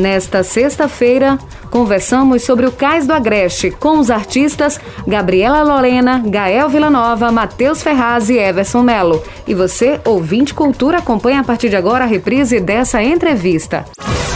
[0.00, 1.38] Nesta sexta-feira,
[1.70, 8.28] conversamos sobre o Cais do Agreste com os artistas Gabriela Lorena, Gael Villanova, Matheus Ferraz
[8.28, 9.22] e Everson Melo.
[9.46, 13.86] E você, ouvinte cultura, acompanha a partir de agora a reprise dessa entrevista.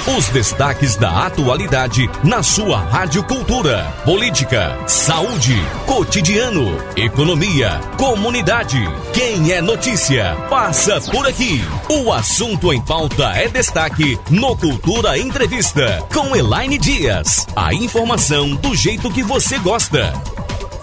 [0.07, 3.87] Os destaques da atualidade na sua Rádio Cultura.
[4.05, 5.57] Política, saúde,
[5.87, 8.79] cotidiano, economia, comunidade.
[9.15, 11.63] Quem é notícia, passa por aqui.
[11.89, 17.24] O assunto em pauta é destaque no Cultura Entrevista com Elaine Dias.
[17.57, 20.13] A informação do jeito que você gosta.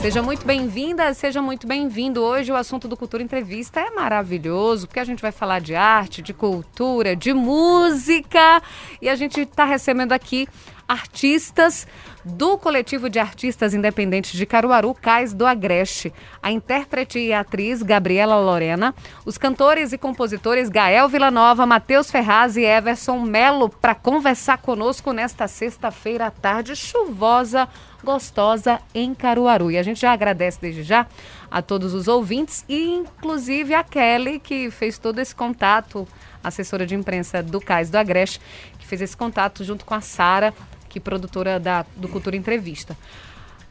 [0.02, 2.20] Seja muito bem-vinda, seja muito bem-vindo.
[2.20, 6.24] Hoje o assunto do Cultura Entrevista é maravilhoso, porque a gente vai falar de arte,
[6.24, 8.60] de cultura, de música.
[9.00, 10.48] E a gente está recebendo aqui
[10.92, 11.88] artistas
[12.26, 16.14] do coletivo de artistas independentes de Caruaru, Cais do Agreste,
[16.44, 18.94] a intérprete e atriz Gabriela Lorena,
[19.26, 25.48] os cantores e compositores Gael Villanova, Matheus Ferraz e Everson Melo para conversar conosco nesta
[25.48, 27.70] sexta-feira à tarde chuvosa,
[28.04, 29.72] gostosa em Caruaru.
[29.72, 31.08] E a gente já agradece desde já
[31.50, 36.06] a todos os ouvintes e inclusive a Kelly que fez todo esse contato,
[36.44, 38.42] assessora de imprensa do Cais do Agreste,
[38.78, 40.54] que fez esse contato junto com a Sara
[40.92, 42.98] que produtora da, do Cultura Entrevista.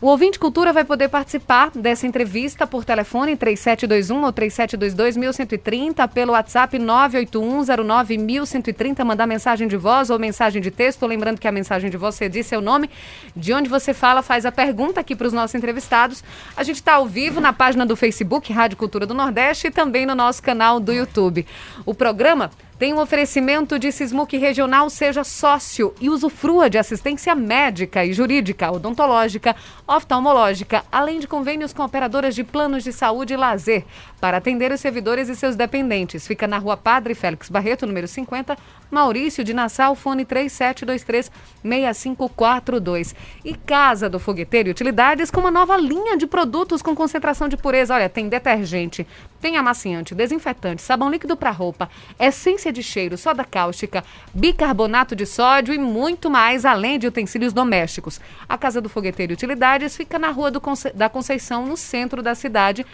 [0.02, 6.32] O ouvinte Cultura vai poder participar dessa entrevista por telefone 3721 ou 3722 1130, pelo
[6.32, 11.06] WhatsApp 98109 1130, mandar mensagem de voz ou mensagem de texto.
[11.06, 12.88] Lembrando que a mensagem de voz você diz seu nome,
[13.36, 16.24] de onde você fala, faz a pergunta aqui para os nossos entrevistados.
[16.56, 20.06] A gente está ao vivo na página do Facebook Rádio Cultura do Nordeste e também
[20.06, 21.46] no nosso canal do YouTube.
[21.84, 28.06] O programa tem um oferecimento de Sismuc Regional, seja sócio e usufrua de assistência médica
[28.06, 29.54] e jurídica, odontológica,
[29.86, 33.84] oftalmológica, além de convênios com operadoras de planos de saúde e lazer,
[34.18, 36.26] para atender os servidores e seus dependentes.
[36.26, 38.56] Fica na rua Padre Félix Barreto, número 50,
[38.90, 43.14] Maurício de Nassau, fone 3723-6542.
[43.44, 47.58] E Casa do Fogueteiro e Utilidades com uma nova linha de produtos com concentração de
[47.58, 47.94] pureza.
[47.94, 49.06] Olha, tem detergente,
[49.40, 55.72] tem amaciante, desinfetante, sabão líquido para roupa, essência de cheiro, soda cáustica, bicarbonato de sódio
[55.72, 58.20] e muito mais, além de utensílios domésticos.
[58.48, 62.34] A Casa do Fogueteiro e Utilidades fica na Rua Conce da Conceição, no centro da
[62.34, 62.84] cidade.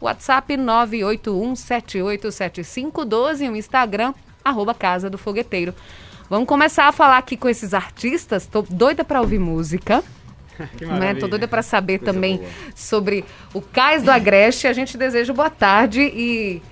[0.00, 4.14] WhatsApp 981787512 e o Instagram,
[4.44, 5.72] arroba Casa do Fogueteiro.
[6.28, 8.46] Vamos começar a falar aqui com esses artistas.
[8.46, 10.02] Tô doida para ouvir música.
[10.76, 11.14] Que né?
[11.14, 12.48] Tô doida para saber Coisa também boa.
[12.74, 13.24] sobre
[13.54, 14.66] o Cais do Agreste.
[14.66, 16.62] A gente deseja boa tarde e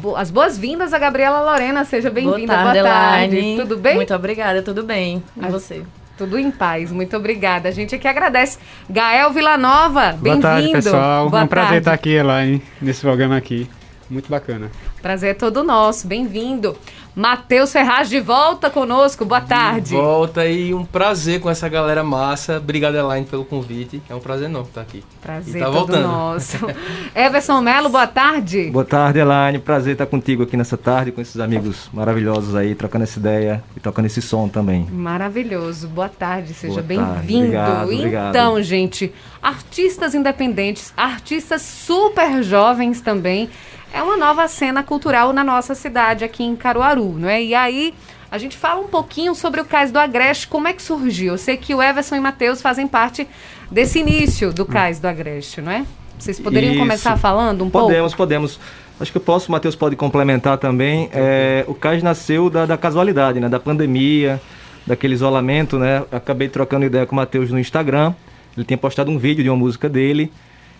[0.00, 1.84] bo as boas-vindas a Gabriela Lorena.
[1.84, 2.54] Seja bem-vinda.
[2.54, 3.56] Boa tarde, boa tarde.
[3.56, 3.96] Tudo bem?
[3.96, 5.22] Muito obrigada, tudo bem.
[5.36, 5.82] E a você?
[6.16, 7.68] Tudo em paz, muito obrigada.
[7.68, 8.58] A gente aqui agradece.
[8.90, 10.40] Gael Villanova, bem-vindo.
[10.42, 11.30] Boa tarde, pessoal.
[11.30, 11.78] Boa é um prazer tarde.
[11.78, 13.68] estar aqui, Elaine, nesse programa aqui.
[14.10, 14.70] Muito bacana.
[15.02, 16.76] Prazer é todo nosso, bem-vindo.
[17.18, 19.88] Matheus Ferraz de volta conosco, boa tarde.
[19.88, 22.58] De volta e um prazer com essa galera massa.
[22.58, 24.00] Obrigado, Elaine, pelo convite.
[24.08, 25.02] É um prazer enorme estar aqui.
[25.20, 26.06] Prazer tá todo voltando.
[26.06, 26.64] nosso.
[27.16, 28.70] Everson Melo, boa tarde.
[28.70, 29.58] Boa tarde, Elaine.
[29.58, 33.80] Prazer estar contigo aqui nessa tarde, com esses amigos maravilhosos aí, trocando essa ideia e
[33.80, 34.86] tocando esse som também.
[34.88, 35.88] Maravilhoso.
[35.88, 37.56] Boa tarde, seja bem-vindo.
[37.90, 39.12] Então, gente,
[39.42, 43.50] artistas independentes, artistas super jovens também
[43.92, 47.42] é uma nova cena cultural na nossa cidade, aqui em Caruaru, não é?
[47.42, 47.94] E aí
[48.30, 51.32] a gente fala um pouquinho sobre o Cais do Agreste, como é que surgiu.
[51.32, 53.26] Eu sei que o Everson e Matheus fazem parte
[53.70, 55.86] desse início do Cais do Agreste, não é?
[56.18, 56.80] Vocês poderiam Isso.
[56.80, 58.18] começar falando um podemos, pouco?
[58.18, 58.60] Podemos, podemos.
[59.00, 61.08] Acho que eu posso, o Matheus pode complementar também.
[61.12, 63.48] É, o Cais nasceu da, da, casualidade, né?
[63.48, 64.40] Da pandemia,
[64.86, 66.02] daquele isolamento, né?
[66.10, 68.12] Acabei trocando ideia com o Matheus no Instagram.
[68.56, 70.32] Ele tinha postado um vídeo de uma música dele.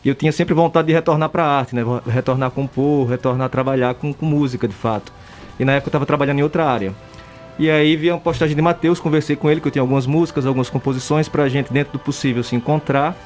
[0.04, 1.82] E eu tinha sempre vontade de retornar para a arte, né?
[2.06, 5.12] Retornar a compor, retornar a trabalhar com, com música, de fato.
[5.58, 6.94] E na época eu estava trabalhando em outra área.
[7.58, 10.46] E aí vi uma postagem de Matheus, conversei com ele, que eu tinha algumas músicas,
[10.46, 13.16] algumas composições para a gente, dentro do possível, se encontrar.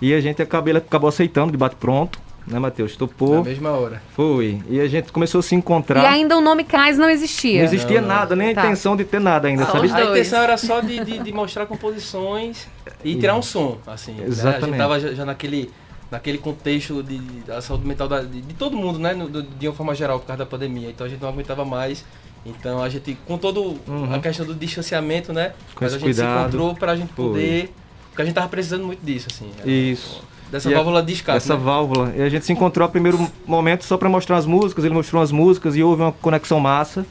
[0.00, 2.94] E a gente acabou, ele acabou aceitando de bate-pronto, né, Matheus?
[2.94, 3.36] Topou.
[3.36, 4.00] Na mesma hora.
[4.14, 4.62] Foi.
[4.68, 6.04] E a gente começou a se encontrar.
[6.04, 7.58] E ainda o nome Cais não existia.
[7.58, 8.62] Não existia não, nada, nem tá.
[8.62, 9.90] a intenção de ter nada ainda, ah, sabe?
[9.90, 12.68] A intenção era só de, de, de mostrar composições
[13.02, 14.16] e tirar um som, assim.
[14.24, 14.44] Exatamente.
[14.44, 14.56] Né?
[14.56, 15.72] A gente tava já, já naquele
[16.14, 19.12] naquele contexto de, da saúde mental da, de, de, todo mundo, né?
[19.14, 20.90] No, de uma forma geral, por causa da pandemia.
[20.90, 22.04] Então a gente não aguentava mais.
[22.46, 24.14] Então a gente, com todo uhum.
[24.14, 25.54] a questão do distanciamento, né?
[25.74, 26.26] Com Mas a gente cuidado.
[26.26, 27.66] se encontrou para a gente poder.
[27.66, 27.70] Foi.
[28.10, 29.50] Porque a gente tava precisando muito disso, assim.
[29.64, 30.22] Isso.
[30.50, 31.36] Dessa e válvula de escape.
[31.36, 31.60] Dessa né?
[31.64, 32.12] válvula.
[32.16, 35.20] E a gente se encontrou a primeiro momento só para mostrar as músicas, ele mostrou
[35.20, 37.04] as músicas e houve uma conexão massa.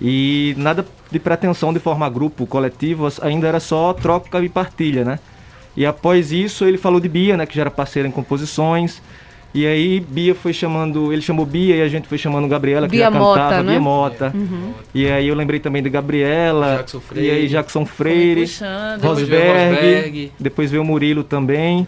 [0.00, 5.18] E nada de pretensão de formar grupo coletivo, ainda era só troca e partilha, né?
[5.78, 9.00] E após isso ele falou de Bia, né, que já era parceira em composições.
[9.54, 12.96] E aí Bia foi chamando, ele chamou Bia e a gente foi chamando Gabriela, que
[12.96, 13.70] Bia já cantava, Mota, né?
[13.70, 14.34] Bia Mota.
[14.92, 17.28] E aí eu lembrei também de Gabriela, Jackson Freire.
[17.28, 19.00] e aí Jackson Freire, puxando.
[19.00, 20.32] Depois veio o Rosberg, Rosberg.
[20.40, 21.86] depois veio o Murilo também,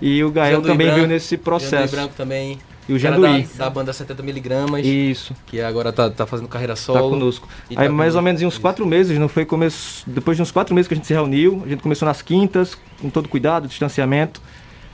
[0.00, 1.94] e o Gael também Branco, veio nesse Janduí processo.
[1.94, 2.58] Branco também.
[2.88, 3.42] E o Janduí.
[3.56, 5.34] Da, da banda 70mg, Isso.
[5.46, 6.98] que agora tá, tá fazendo carreira solo.
[6.98, 7.48] Tá conosco.
[7.70, 10.04] Aí tá mais ou menos em uns quatro meses, não foi começo.
[10.06, 12.76] Depois de uns quatro meses que a gente se reuniu, a gente começou nas quintas,
[13.00, 14.40] com todo cuidado, distanciamento.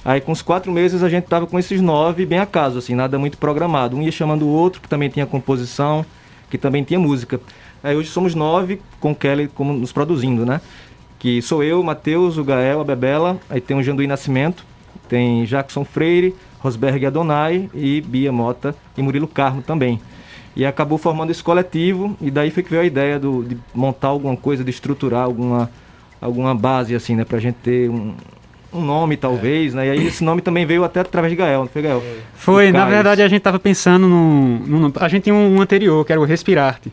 [0.05, 3.19] Aí com uns quatro meses a gente tava com esses nove bem acaso, assim, nada
[3.19, 3.97] muito programado.
[3.97, 6.05] Um ia chamando o outro, que também tinha composição,
[6.51, 7.41] que também tinha música.
[7.83, 10.61] Aí hoje somos nove, com o Kelly como nos produzindo, né?
[11.19, 14.65] Que sou eu, Matheus, o Gael, a Bebela, aí tem o Janduí Nascimento,
[15.09, 20.01] tem Jackson Freire, Rosberg Adonai e Bia Mota e Murilo Carmo também.
[20.55, 24.09] E acabou formando esse coletivo e daí foi que veio a ideia do, de montar
[24.09, 25.71] alguma coisa, de estruturar alguma,
[26.21, 28.13] alguma base assim, né, pra gente ter um,
[28.73, 29.87] um nome talvez, né?
[29.87, 32.03] E aí esse nome também veio até através de Gael, não foi Gael?
[32.35, 36.13] Foi, na verdade a gente tava pensando num, num- A gente tinha um anterior, que
[36.13, 36.93] era o Respirarte.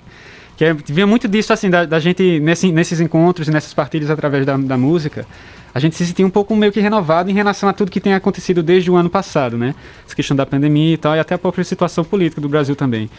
[0.59, 4.09] Que é, vinha muito disso, assim, da, da gente, nesse- nesses encontros e nessas partilhas
[4.09, 5.25] através da, da música,
[5.73, 8.13] a gente se sentia um pouco meio que renovado em relação a tudo que tem
[8.13, 9.73] acontecido desde o ano passado, né?
[10.05, 13.09] Essa questão da pandemia e tal, e até a própria situação política do Brasil também.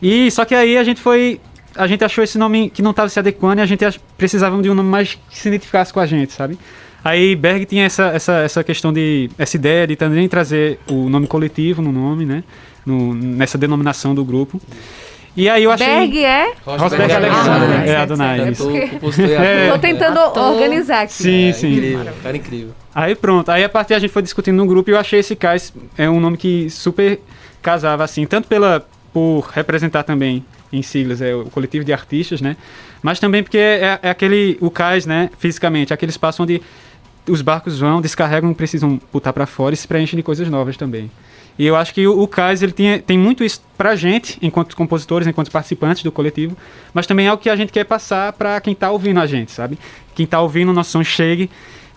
[0.00, 1.40] E só que aí a gente foi.
[1.74, 3.84] A gente achou esse nome que não estava se adequando e a gente
[4.16, 6.56] precisava de um nome mais que se identificasse com a gente, sabe?
[7.02, 9.28] Aí Berg tinha essa, essa, essa questão de.
[9.36, 12.44] essa ideia de também trazer o nome coletivo no nome, né?
[12.86, 14.60] No- nessa denominação do grupo.
[15.36, 15.86] E aí eu achei.
[15.86, 16.52] Berg é?
[16.66, 18.18] Rosberg Alexander.
[18.20, 19.66] Ah, É, porque- compositor e É.
[19.68, 19.72] ator.
[19.74, 20.42] Tô tentando Ator.
[20.52, 21.12] organizar aqui.
[21.12, 21.72] Sim, É, sim.
[21.72, 22.70] Incrível, cara incrível.
[22.94, 25.36] Aí pronto, aí a partir a gente foi discutindo no grupo e eu achei esse
[25.36, 27.20] Cais é um nome que super
[27.62, 32.56] casava assim, tanto pela por representar também em siglas é o coletivo de artistas, né?
[33.02, 36.60] Mas também porque é, é aquele o Cais, né, fisicamente, aquele espaço onde
[37.28, 41.10] os barcos vão, descarregam, precisam botar para fora e se preenchem de coisas novas também.
[41.58, 44.76] E eu acho que o, o Cais ele tinha, tem muito isso pra gente, enquanto
[44.76, 46.56] compositores, enquanto participantes do coletivo,
[46.94, 49.50] mas também é o que a gente quer passar para quem tá ouvindo a gente,
[49.50, 49.76] sabe?
[50.14, 51.50] Quem tá ouvindo o nosso som chegue,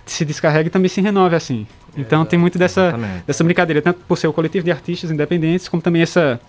[0.05, 1.67] se descarregue e também se renove assim.
[1.95, 3.23] Então tem muito dessa, Exatamente.
[3.27, 6.39] dessa brincadeira, tanto por ser o coletivo de artistas independentes, como também essa,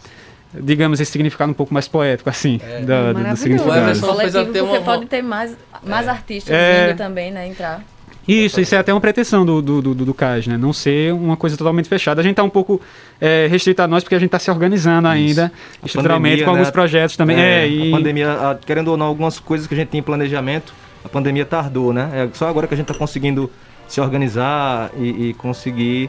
[0.55, 2.79] digamos, esse significado um pouco mais poético, assim, É.
[2.81, 3.43] do- do, Maravilhoso.
[3.43, 3.79] significado.
[3.79, 5.55] O Everson fez Coletivo até porque uma- pode ter mais,
[5.85, 6.87] mais artistas É.
[6.89, 7.47] vindo também, né?
[7.49, 7.83] Entrar.
[8.27, 10.57] Isso, isso é até uma pretensão do, do, do, do CAS, né?
[10.57, 12.21] Não ser uma coisa totalmente fechada.
[12.21, 12.81] A gente tá um pouco
[13.21, 15.51] é, restrito a nós porque a gente tá se organizando ainda,
[15.83, 16.73] A estruturalmente, pandemia, com alguns né?
[16.73, 17.41] projetos também.
[17.41, 17.89] É, e...
[17.89, 20.73] A pandemia, a- querendo ou não, algumas coisas que a gente tinha em planejamento,
[21.05, 22.11] a pandemia tardou, né?
[22.15, 23.51] É só agora que a gente está conseguindo
[23.89, 26.09] se organizar e, e conseguir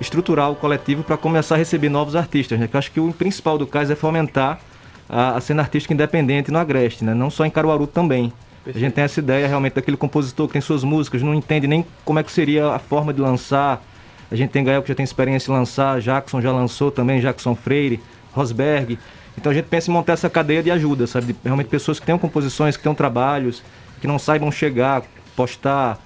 [0.00, 2.66] estruturar o coletivo para começar a receber novos artistas, né?
[2.66, 4.58] Que eu acho que o principal do caso é fomentar
[5.06, 7.12] a, a cena artística independente no Agreste, né?
[7.12, 8.32] Não só em Caruaru também.
[8.66, 11.84] A gente tem essa ideia realmente daquele compositor que tem suas músicas, não entende nem
[12.04, 13.82] como é que seria a forma de lançar.
[14.30, 17.54] A gente tem Gael que já tem experiência em lançar, Jackson já lançou também, Jackson
[17.54, 18.00] Freire,
[18.32, 18.98] Rosberg.
[19.36, 21.32] Então a gente pensa em montar essa cadeia de ajuda, sabe?
[21.32, 23.62] De realmente pessoas que tenham composições, que tenham trabalhos,
[24.00, 25.02] que não saibam chegar,
[25.34, 25.98] postar,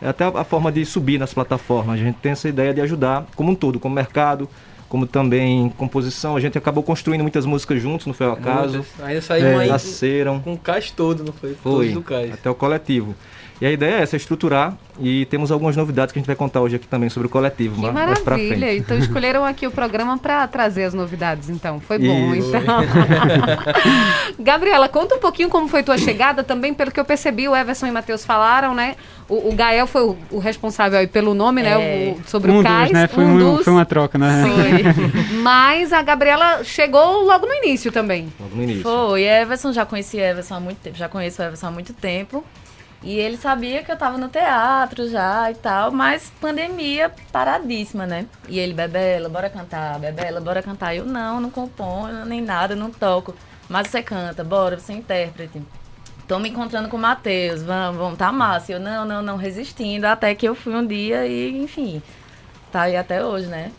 [0.00, 1.94] é até a forma de subir nas plataformas.
[1.94, 4.48] A gente tem essa ideia de ajudar como um todo, como mercado,
[4.92, 6.36] como também composição.
[6.36, 8.74] A gente acabou construindo muitas músicas juntos, não foi ao acaso.
[8.80, 9.00] Muitas.
[9.06, 10.38] Ainda saiu É, aí Nasceram.
[10.40, 11.54] com o cais todo, não foi?
[11.54, 12.30] Foi, Todos do cais.
[12.34, 13.14] até o coletivo.
[13.62, 16.60] E a ideia é essa, estruturar e temos algumas novidades que a gente vai contar
[16.60, 18.56] hoje aqui também sobre o coletivo, Que ma- mais pra maravilha.
[18.66, 18.80] frente.
[18.80, 21.78] Então escolheram aqui o programa para trazer as novidades, então.
[21.78, 22.48] Foi bom, Isso.
[22.56, 22.78] então.
[24.38, 27.86] Gabriela, conta um pouquinho como foi tua chegada também, pelo que eu percebi, o Everson
[27.86, 28.96] e Matheus falaram, né?
[29.28, 31.70] O, o Gael foi o, o responsável aí pelo nome, né?
[31.70, 32.10] É.
[32.18, 32.90] O- sobre um o dos, Cais.
[32.90, 33.06] né?
[33.06, 33.64] Foi, um um- dos.
[33.64, 34.42] foi uma troca, né?
[34.44, 35.38] Sim.
[35.40, 38.32] Mas a Gabriela chegou logo no início também.
[38.40, 38.82] Logo no início.
[38.82, 42.44] Foi, Everson, já conheci Everson há muito tempo, já conheço o Everson há muito tempo.
[43.02, 48.26] E ele sabia que eu tava no teatro já e tal, mas pandemia paradíssima, né?
[48.48, 50.94] E ele, Bebela, bora cantar, Bebela, bora cantar.
[50.94, 53.34] Eu, não, não componho nem nada, não toco.
[53.68, 55.60] Mas você canta, bora, você é intérprete.
[56.28, 58.72] Tô me encontrando com o Matheus, vamos, vamos, tá massa.
[58.72, 62.00] Eu, não, não, não, resistindo, até que eu fui um dia e, enfim,
[62.70, 63.72] tá aí até hoje, né?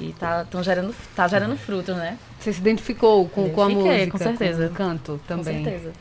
[0.00, 2.16] E tá, tão gerando, tá gerando frutos, né?
[2.38, 4.10] Você se identificou com, com a música?
[4.10, 4.68] com certeza.
[4.68, 5.58] Com o canto também.
[5.58, 5.92] Com certeza.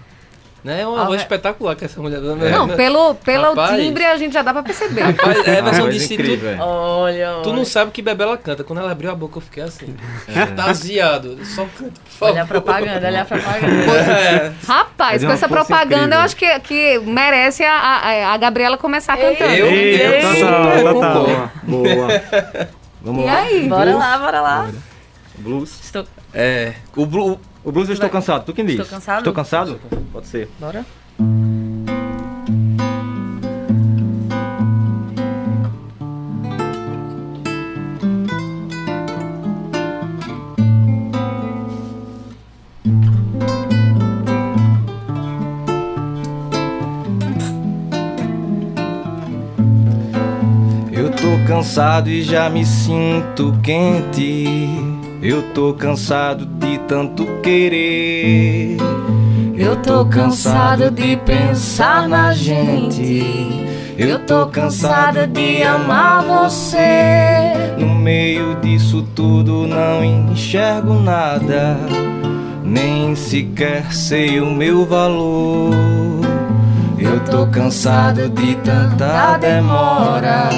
[0.64, 0.82] Né?
[0.82, 1.24] É uma Ah, voz é.
[1.24, 2.36] espetacular que essa mulher dá.
[2.36, 3.82] Não, pelo, pelo Rapaz.
[3.82, 5.02] timbre a gente já dá pra perceber.
[5.02, 6.64] Rapaz, Ah, Everson mas disse incrível, tu, é.
[6.64, 8.64] Olha, tu não sabe que Bebela canta.
[8.64, 9.96] Quando ela abriu a boca, eu fiquei assim.
[10.30, 11.44] Extasiado.
[11.46, 12.32] Só canta, por favor.
[12.34, 13.72] Olha a propaganda, olha a propaganda.
[14.22, 14.52] É.
[14.68, 16.20] Rapaz, é com essa propaganda, eu incrível.
[16.22, 19.54] acho que, que merece a, a, a Gabriela começar Ei, cantando.
[19.56, 20.34] Eu, Ei, eu total,
[20.72, 20.94] super total.
[21.26, 21.52] concordo.
[21.64, 22.22] Boa, boa.
[23.02, 23.38] Vamos E lá.
[23.40, 23.68] aí?
[23.68, 24.00] Bora Blues?
[24.00, 24.70] lá, bora lá.
[25.40, 25.80] Blues.
[25.84, 26.06] Estou...
[26.34, 26.74] É.
[26.96, 27.40] O Blue.
[27.64, 28.80] O blues eu estou cansado, tu quem diz?
[28.80, 29.18] Estou cansado.
[29.20, 29.80] Estou cansado?
[30.12, 30.50] Pode ser.
[30.60, 30.86] Bora.
[51.62, 54.68] cansado e já me sinto quente.
[55.22, 58.76] Eu tô cansado de tanto querer.
[59.56, 63.24] Eu tô cansado de pensar na gente.
[63.98, 67.54] Eu tô cansada de amar você.
[67.78, 71.78] No meio disso tudo não enxergo nada,
[72.62, 75.74] nem sequer sei o meu valor.
[77.00, 80.50] Eu tô cansado de tanta demora.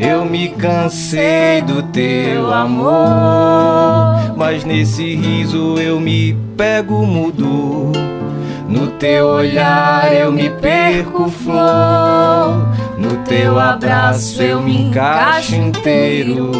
[0.00, 7.92] Eu me cansei do teu amor, mas nesse riso eu me pego mudo.
[8.66, 12.66] No teu olhar eu me perco flor,
[12.96, 16.50] no teu abraço eu me encaixo inteiro.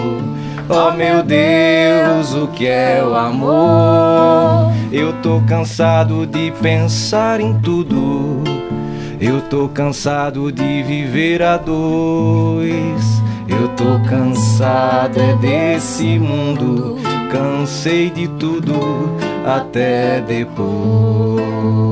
[0.68, 4.70] Oh meu Deus, o que é o amor?
[4.92, 8.44] Eu tô cansado de pensar em tudo.
[9.18, 13.19] Eu tô cansado de viver a dois.
[13.50, 16.96] Eu tô cansado é desse mundo.
[17.30, 21.89] Cansei de tudo até depois.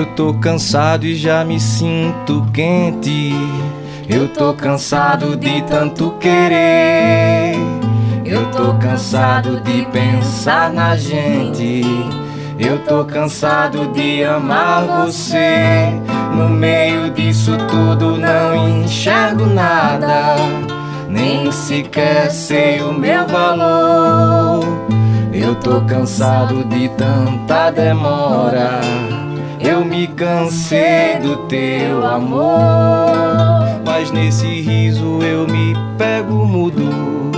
[0.00, 3.34] Eu tô cansado e já me sinto quente.
[4.08, 7.52] Eu tô cansado de tanto querer.
[8.24, 11.82] Eu tô cansado de pensar na gente.
[12.58, 15.92] Eu tô cansado de amar você.
[16.34, 20.34] No meio disso tudo não enxergo nada.
[21.10, 24.64] Nem sequer sei o meu valor.
[25.30, 28.80] Eu tô cansado de tanta demora.
[29.62, 37.30] Eu me cansei do teu amor, mas nesse riso eu me pego mudo.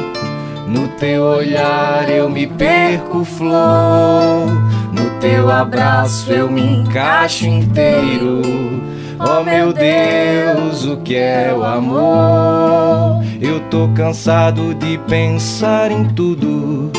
[0.68, 4.46] No teu olhar eu me perco flor,
[4.92, 8.40] no teu abraço eu me encaixo inteiro.
[9.18, 13.22] Oh meu Deus, o que é o amor?
[13.40, 16.92] Eu tô cansado de pensar em tudo.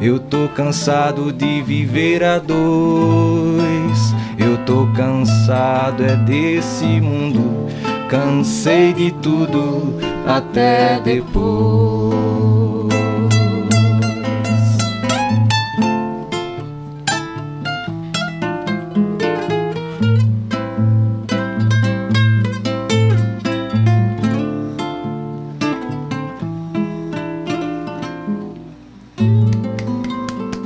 [0.00, 4.14] Eu tô cansado de viver a dois.
[4.38, 7.68] Eu tô cansado é desse mundo.
[8.08, 9.94] Cansei de tudo
[10.26, 12.14] até depois.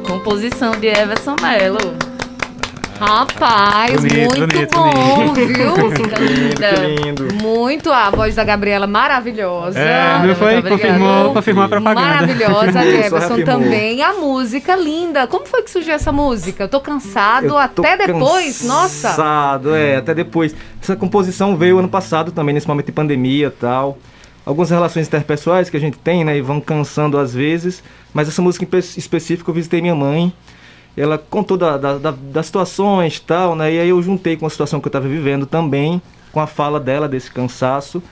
[0.06, 2.07] Composição de Everson Mello.
[2.98, 5.90] Rapaz, Bonito, muito bonito, bom, viu?
[5.94, 6.70] Fica linda.
[6.72, 7.34] lindo.
[7.42, 9.78] Muito a voz da Gabriela maravilhosa.
[9.78, 12.00] É, meu foi, muito confirmou, confirmou a propaganda.
[12.00, 13.44] Maravilhosa, reafirmou.
[13.44, 14.02] também.
[14.02, 15.26] A música linda.
[15.26, 16.64] Como foi que surgiu essa música?
[16.64, 18.62] Eu tô cansado Eu tô até depois.
[18.64, 19.08] Nossa.
[19.10, 20.54] Cansado, é, até depois.
[20.82, 23.96] Essa composição veio ano passado também, nesse momento de pandemia e tal.
[24.44, 27.82] Algumas relações interpessoais que a gente tem, né, e vão cansando às vezes.
[28.12, 30.32] Mas essa música em pe- específico eu visitei minha mãe.
[31.00, 33.72] Ela contou da, da, da- das situações e tal, né?
[33.72, 36.00] E aí eu juntei com a situação que eu estava vivendo também,
[36.32, 38.02] com a fala dela desse cansaço.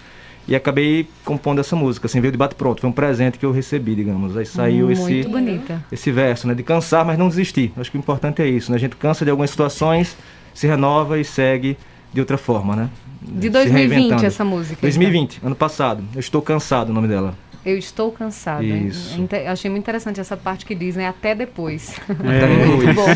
[0.49, 2.81] E acabei compondo essa música, assim, veio de bate pronto.
[2.81, 4.37] Foi um presente que eu recebi, digamos.
[4.37, 5.85] Aí saiu esse Muito bonita.
[5.91, 6.55] esse verso, né?
[6.55, 7.73] De cansar, mas não desistir.
[7.77, 8.77] Acho que o importante é isso, né?
[8.77, 10.17] A gente cansa de algumas situações,
[10.55, 11.77] se renova e segue
[12.13, 12.89] de outra forma, né?
[13.21, 14.25] De Se 2020 reinventando.
[14.27, 14.79] essa música.
[14.83, 16.05] 2020, ano passado.
[16.15, 17.35] Eu estou cansado, o nome dela.
[17.67, 18.63] Eu estou cansada.
[18.63, 19.21] Isso.
[19.21, 21.09] Inte- Achei muito interessante essa parte que diz, né?
[21.09, 21.97] Até depois.
[22.09, 23.07] Até Muito bom.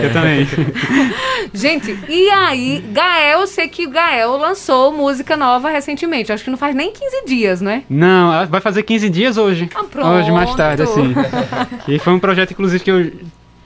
[0.00, 0.46] Eu também.
[1.52, 6.32] Gente, e aí, Gael, eu sei que o Gael lançou música nova recentemente.
[6.32, 7.82] Acho que não faz nem 15 dias, né?
[7.90, 9.68] Não, vai fazer 15 dias hoje.
[9.74, 10.06] Ah, pronto.
[10.08, 11.12] Hoje, mais tarde, assim.
[11.88, 13.12] e foi um projeto, inclusive, que eu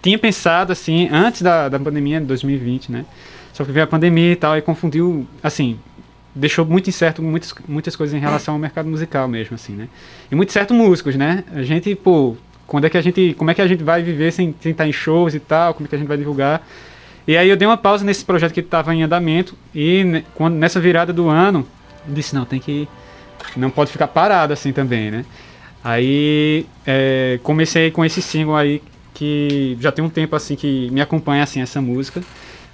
[0.01, 3.05] tinha pensado, assim, antes da, da pandemia de 2020, né?
[3.53, 5.79] Só que veio a pandemia e tal, e confundiu, assim,
[6.35, 9.89] deixou muito incerto muitas, muitas coisas em relação ao mercado musical mesmo, assim, né?
[10.31, 11.45] E muito certo músicos, né?
[11.53, 14.33] A gente, pô, quando é que a gente, como é que a gente vai viver
[14.33, 16.67] sem, sem estar em shows e tal, como é que a gente vai divulgar?
[17.27, 20.55] E aí eu dei uma pausa nesse projeto que estava em andamento e ne- quando,
[20.55, 21.67] nessa virada do ano,
[22.07, 22.89] disse, não, tem que
[23.57, 25.25] não pode ficar parado assim também, né?
[25.83, 28.83] Aí é, comecei com esse single aí
[29.15, 32.23] que já tem um tempo assim que me acompanha assim essa música,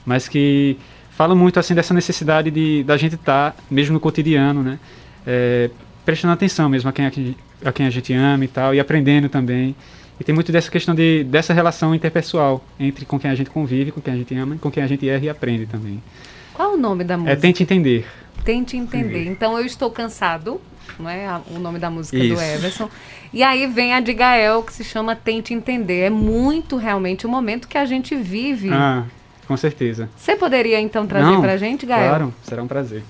[0.04, 0.76] mas que
[1.16, 4.78] fala muito assim dessa necessidade de da gente estar mesmo no cotidiano, né?
[5.26, 5.70] É,
[6.04, 8.78] prestando atenção mesmo a quem, a quem a quem a gente ama e tal e
[8.78, 9.74] aprendendo também
[10.20, 13.90] E tem muito dessa questão de, dessa relação interpessoal entre com quem a gente convive,
[13.90, 16.02] com quem a gente ama com quem a gente erra e aprende também.
[16.52, 17.32] Qual o nome da música?
[17.32, 18.06] É Tente Entender.
[18.44, 19.26] Tente Entender.
[19.26, 20.60] Então, Eu Estou Cansado,
[20.98, 22.42] não é o nome da música do Isso.
[22.42, 22.88] Everson.
[23.32, 26.00] E aí vem a de Gael, que se chama Tente Entender.
[26.04, 28.70] É muito realmente o momento que a gente vive.
[28.72, 29.04] Ah,
[29.46, 30.08] com certeza.
[30.16, 32.08] Você poderia, então, trazer Não, pra gente, Gael?
[32.08, 33.02] Claro, será um prazer.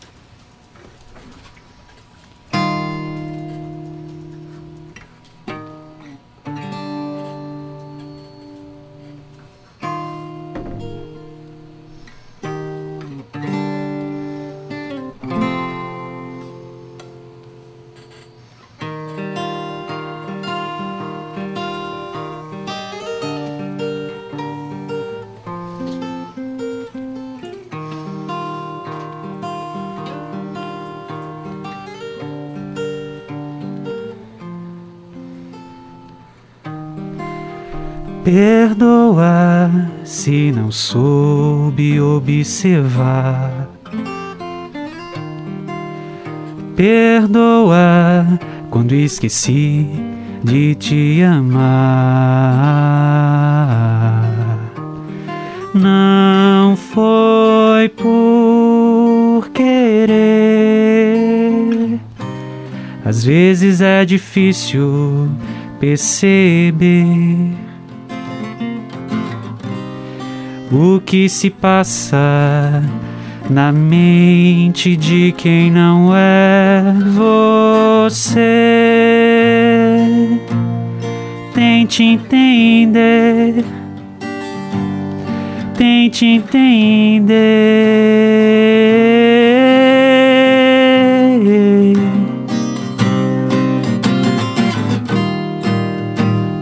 [40.16, 43.68] Se não soube observar.
[46.74, 48.26] Perdoa
[48.70, 49.86] quando esqueci
[50.42, 51.66] de te amar.
[55.74, 60.16] Não foi por querer.
[63.04, 65.28] Às vezes é difícil
[65.78, 67.54] perceber
[70.70, 72.82] o que se passa
[73.48, 76.82] na mente de quem não é
[77.14, 78.40] você.
[81.54, 83.64] Tente entender,
[85.76, 87.36] tente entender.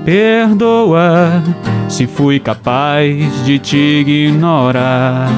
[0.05, 1.43] Perdoa
[1.89, 5.31] se fui capaz de te ignorar.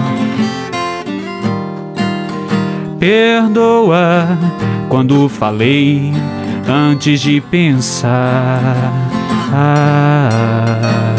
[2.99, 4.27] Perdoa
[4.89, 6.13] quando falei
[6.69, 8.93] antes de pensar.
[9.53, 11.15] Ah,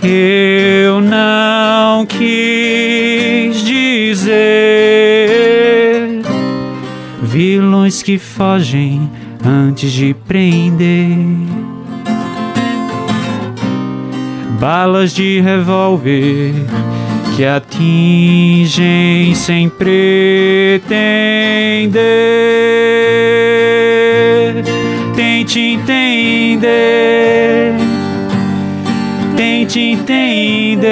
[0.00, 4.38] eu não quis dizer
[7.20, 9.10] vilões que fogem
[9.44, 11.77] antes de prender.
[14.58, 16.52] Balas de revólver
[17.36, 20.08] que atingem sem pretender.
[25.14, 26.66] Tente entender,
[29.36, 30.88] tente entender,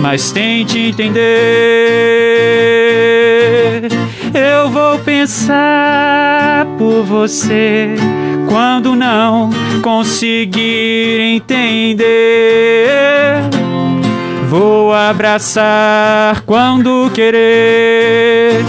[0.00, 1.20] mas tente entender.
[4.34, 7.94] Eu vou pensar por você
[8.48, 9.50] quando não
[9.82, 12.06] conseguir entender.
[14.48, 18.64] Vou abraçar quando querer.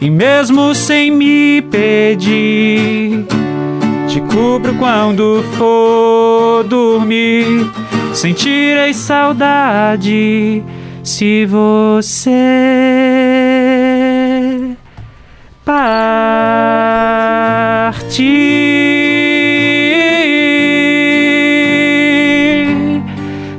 [0.00, 3.26] E mesmo sem me pedir,
[4.08, 7.70] te cubro quando for dormir.
[8.12, 10.64] Sentirei saudade
[11.04, 13.39] se você
[15.64, 16.40] partir.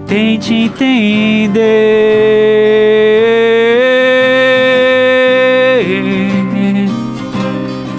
[0.08, 1.62] Tente entender,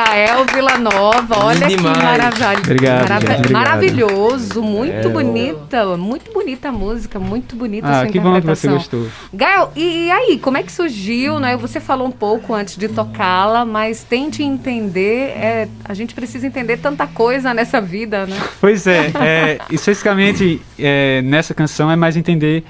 [0.00, 1.38] Gael Villanova.
[1.42, 2.58] Olha que maravilha.
[2.58, 3.50] Obrigado, Marav- obrigado.
[3.52, 8.34] Maravilhoso, muito É, bonita, muito bonita a música, muito bonita a Ah, sua que bom
[8.38, 8.74] que você interpretação.
[8.74, 9.06] gostou.
[9.32, 11.56] Gael, e, e aí, como é que surgiu, né?
[11.56, 16.76] Você falou um pouco antes de tocá-la, mas tente entender, é, a gente precisa entender
[16.76, 18.36] tanta coisa nessa vida, né?
[18.60, 22.64] Pois é, é especificamente é, nessa canção é mais entender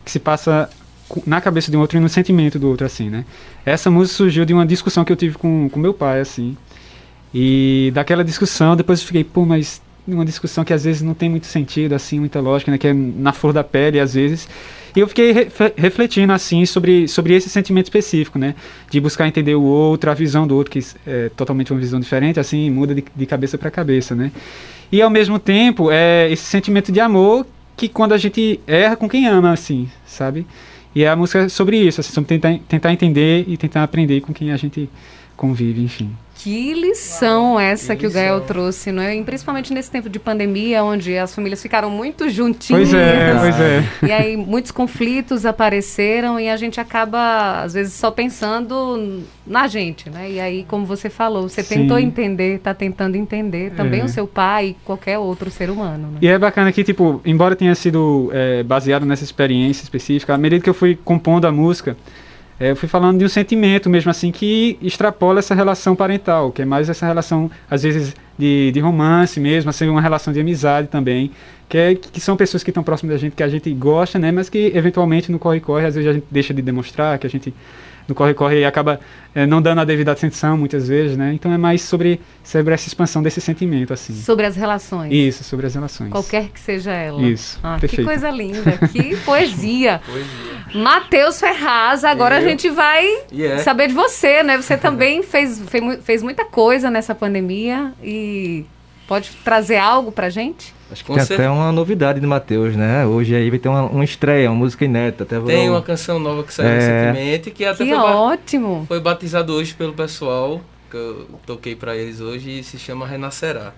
[0.00, 0.70] o que se passa
[1.26, 3.24] na cabeça de um outro e no sentimento do outro, assim, né?
[3.66, 6.56] Essa música surgiu de uma discussão que eu tive com, com meu pai, assim.
[7.34, 11.28] E daquela discussão, depois eu fiquei, pô, mas uma discussão que às vezes não tem
[11.28, 12.78] muito sentido, assim, muita lógica, né?
[12.78, 14.48] Que é na flor da pele, às vezes.
[14.96, 18.54] E eu fiquei re- refletindo, assim, sobre, sobre esse sentimento específico, né?
[18.90, 22.40] De buscar entender o outro, a visão do outro, que é totalmente uma visão diferente,
[22.40, 24.32] assim, muda de, de cabeça para cabeça, né?
[24.90, 29.08] E ao mesmo tempo, é esse sentimento de amor que quando a gente erra com
[29.08, 30.46] quem ama, assim, sabe?
[30.94, 34.32] E a música é sobre isso, assim, sobre tentar, tentar entender e tentar aprender com
[34.32, 34.88] quem a gente
[35.38, 36.10] convive, enfim.
[36.34, 38.22] Que lição Uau, essa que, que lição.
[38.22, 39.16] o Gael trouxe, não é?
[39.16, 42.90] E principalmente nesse tempo de pandemia, onde as famílias ficaram muito juntinhas.
[42.90, 43.84] Pois é, pois é.
[44.06, 50.08] E aí muitos conflitos apareceram e a gente acaba, às vezes, só pensando na gente,
[50.08, 50.30] né?
[50.30, 51.74] E aí, como você falou, você Sim.
[51.74, 54.04] tentou entender, está tentando entender também é.
[54.04, 56.08] o seu pai e qualquer outro ser humano.
[56.12, 56.18] Né?
[56.22, 60.62] E é bacana que, tipo, embora tenha sido é, baseado nessa experiência específica, à medida
[60.62, 61.96] que eu fui compondo a música,
[62.60, 66.62] é, eu fui falando de um sentimento mesmo assim que extrapola essa relação parental, que
[66.62, 70.88] é mais essa relação, às vezes, de, de romance mesmo, assim, uma relação de amizade
[70.88, 71.30] também,
[71.68, 74.32] que, é, que são pessoas que estão próximas da gente, que a gente gosta, né,
[74.32, 77.54] mas que eventualmente no corre-corre, às vezes a gente deixa de demonstrar, que a gente
[78.08, 78.98] no corre-corre acaba
[79.34, 81.34] é, não dando a devida atenção muitas vezes, né?
[81.34, 84.14] Então é mais sobre, sobre essa expansão desse sentimento, assim.
[84.14, 85.12] Sobre as relações.
[85.12, 86.10] Isso, sobre as relações.
[86.10, 87.20] Qualquer que seja ela.
[87.20, 90.00] Isso, ah, Que coisa linda, que poesia.
[90.06, 90.82] poesia.
[90.82, 92.46] Matheus Ferraz, agora Eu?
[92.46, 93.62] a gente vai yeah.
[93.62, 94.56] saber de você, né?
[94.56, 98.64] Você também fez, fez, fez muita coisa nessa pandemia e
[99.06, 100.77] pode trazer algo pra gente?
[100.90, 101.42] Acho que tem certeza.
[101.42, 103.04] até uma novidade de Matheus, né?
[103.04, 105.24] Hoje aí vai ter uma, uma estreia, uma música inédita.
[105.24, 106.78] Até tem uma canção nova que saiu é...
[106.78, 108.84] recentemente, que até que foi, ótimo.
[108.88, 113.74] foi batizado hoje pelo pessoal, que eu toquei para eles hoje, e se chama Renascerá.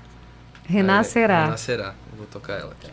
[0.69, 1.35] Renascerá.
[1.41, 1.95] É, Renascerá.
[2.17, 2.93] vou tocar ela aqui.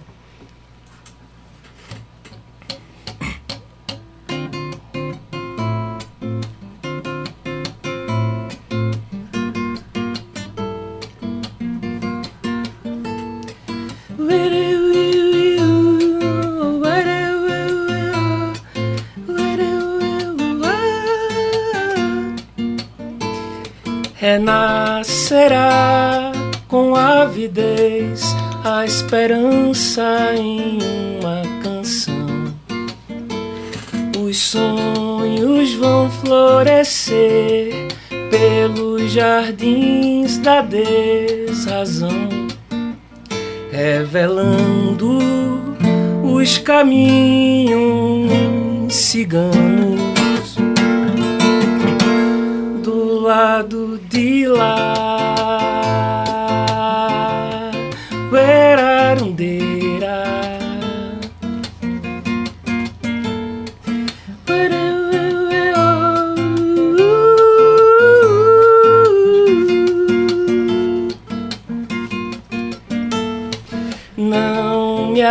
[24.29, 26.31] Renascerá
[26.67, 30.79] com avidez a esperança em
[31.19, 32.27] uma canção.
[34.19, 37.87] Os sonhos vão florescer
[38.29, 42.27] pelos jardins da desrazão,
[43.77, 45.19] revelando
[46.23, 47.77] os caminhos
[48.89, 50.57] ciganos
[53.27, 53.76] lado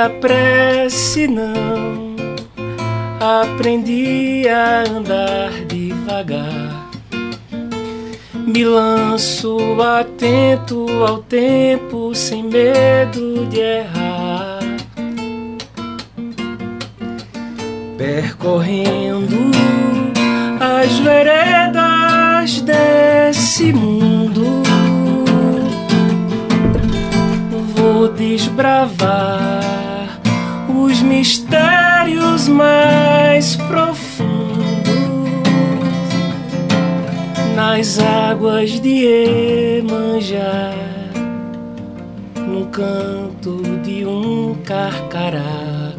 [0.07, 2.17] Apresse, não.
[3.21, 6.87] Aprendi a andar devagar
[8.57, 14.61] me lanço atento ao tempo, sem medo de errar.
[17.99, 19.51] Percorrendo
[20.61, 24.63] as veredas desse mundo,
[27.75, 29.86] vou desbravar
[31.07, 34.27] mistérios mais profundos
[37.55, 39.07] nas águas de
[39.79, 40.75] Emanjá,
[42.37, 45.93] no canto de um carcará.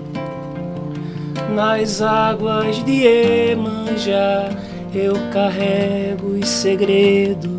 [1.55, 4.49] Nas águas de Emanjá,
[4.93, 7.56] eu carrego os segredos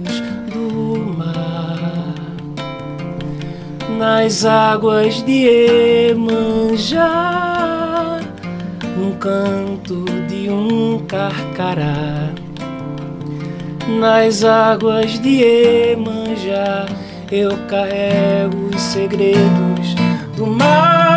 [3.98, 7.00] Nas águas de Emanjá,
[8.96, 12.32] no canto de um carcará
[13.98, 16.86] nas águas de Emanjá,
[17.32, 19.94] eu carrego os segredos
[20.36, 21.07] do mar.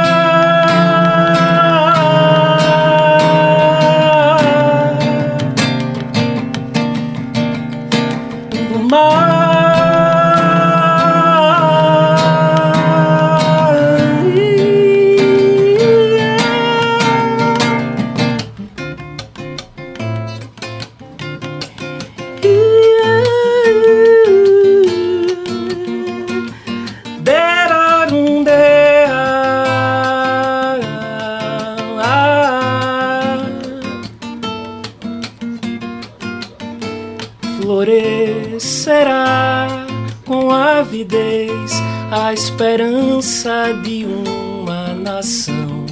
[42.33, 45.85] Esperança de uma nação.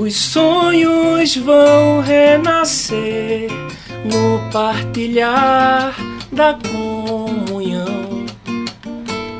[0.00, 3.50] Os sonhos vão renascer
[4.04, 5.94] no partilhar
[6.32, 8.24] da comunhão,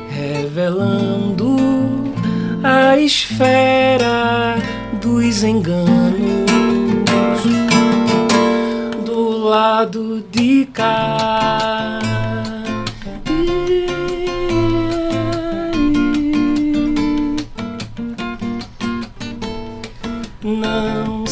[0.09, 1.57] revelando
[2.63, 4.55] a esfera
[5.01, 6.51] dos enganos.
[9.51, 11.99] lado de cá.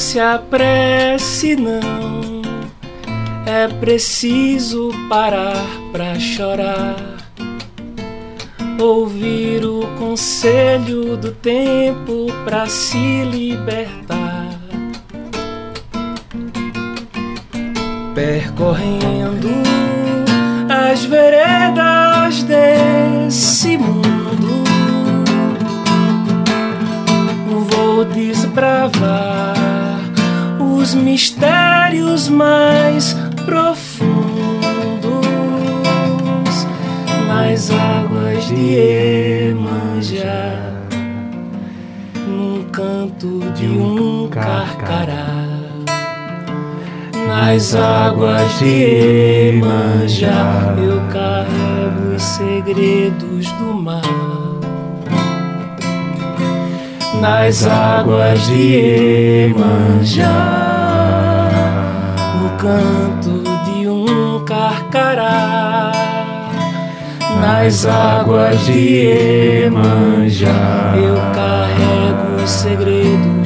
[0.09, 2.41] Se apresse, não.
[3.45, 6.95] É preciso parar pra chorar.
[8.79, 14.49] Ouvir o conselho do tempo pra se libertar.
[18.15, 19.49] Percorrendo
[20.89, 24.63] as veredas desse mundo
[27.69, 29.58] vou desbravar
[30.89, 34.09] os mistérios mais profundos
[37.27, 40.73] nas águas de Emanjá,
[42.27, 45.27] num canto de um carcará.
[47.27, 54.39] Nas águas de Emanjá eu carrego os segredos do mar
[57.19, 60.78] nas águas de Emanjá,
[62.59, 65.91] canto de um carcará.
[67.39, 73.38] Nas águas de Emanjá, eu carrego os segredos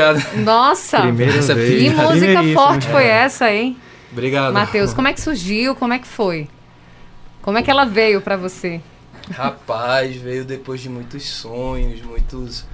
[0.00, 0.36] obrigado.
[0.44, 1.82] Nossa, Primeira Essa vez.
[1.82, 3.76] que música forte foi essa, hein?
[4.12, 4.52] Obrigado.
[4.52, 5.74] Matheus, como é que surgiu?
[5.74, 6.48] Como é que foi?
[7.42, 8.80] Como é que ela veio pra você?
[9.30, 12.64] Rapaz, veio depois de muitos sonhos, muitos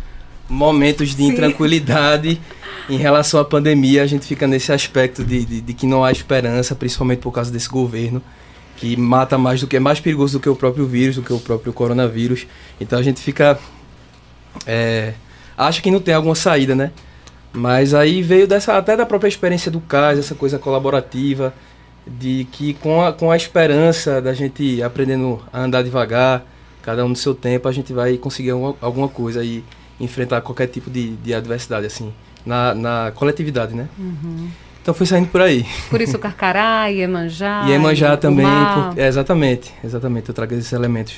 [0.48, 1.28] momentos de Sim.
[1.28, 2.40] intranquilidade
[2.88, 4.02] em relação à pandemia.
[4.02, 7.50] A gente fica nesse aspecto de, de, de que não há esperança, principalmente por causa
[7.50, 8.22] desse governo,
[8.76, 11.32] que mata mais do que é mais perigoso do que o próprio vírus, do que
[11.32, 12.46] o próprio coronavírus.
[12.80, 13.58] Então a gente fica.
[14.66, 15.14] é,
[15.56, 16.90] acha que não tem alguma saída, né?
[17.52, 21.52] Mas aí veio dessa até da própria experiência do CAS, essa coisa colaborativa,
[22.06, 26.44] de que com a, com a esperança da gente aprendendo a andar devagar,
[26.82, 29.62] cada um no seu tempo, a gente vai conseguir alguma, alguma coisa e
[30.00, 32.12] enfrentar qualquer tipo de, de adversidade, assim,
[32.44, 33.86] na, na coletividade, né?
[34.82, 35.64] Então foi saindo por aí.
[35.90, 37.64] Por isso Carcará, Iemanjá.
[37.66, 41.14] e Iemanjá o também, por- é, exatamente, exatamente, eu trago esses elementos.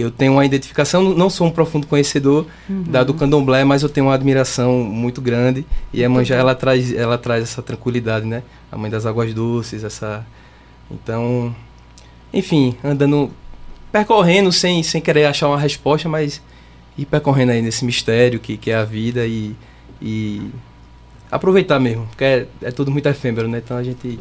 [0.00, 2.46] Que eu tenho uma identificação, não sou um profundo conhecedor
[2.88, 5.66] da do candomblé, mas eu tenho uma admiração muito grande.
[5.92, 8.42] E Iemanjá, ela traz, ela traz essa tranquilidade, né?
[8.72, 10.24] A mãe das águas doces, essa...
[10.90, 11.54] Então,
[12.32, 13.30] enfim, andando,
[13.92, 16.40] percorrendo sem, sem querer achar uma resposta, mas
[16.96, 19.54] ir percorrendo aí nesse mistério que, que é a vida e,
[20.00, 20.50] e
[21.30, 23.60] aproveitar mesmo, porque é, é tudo muito efêmero, né?
[23.62, 24.18] Então a gente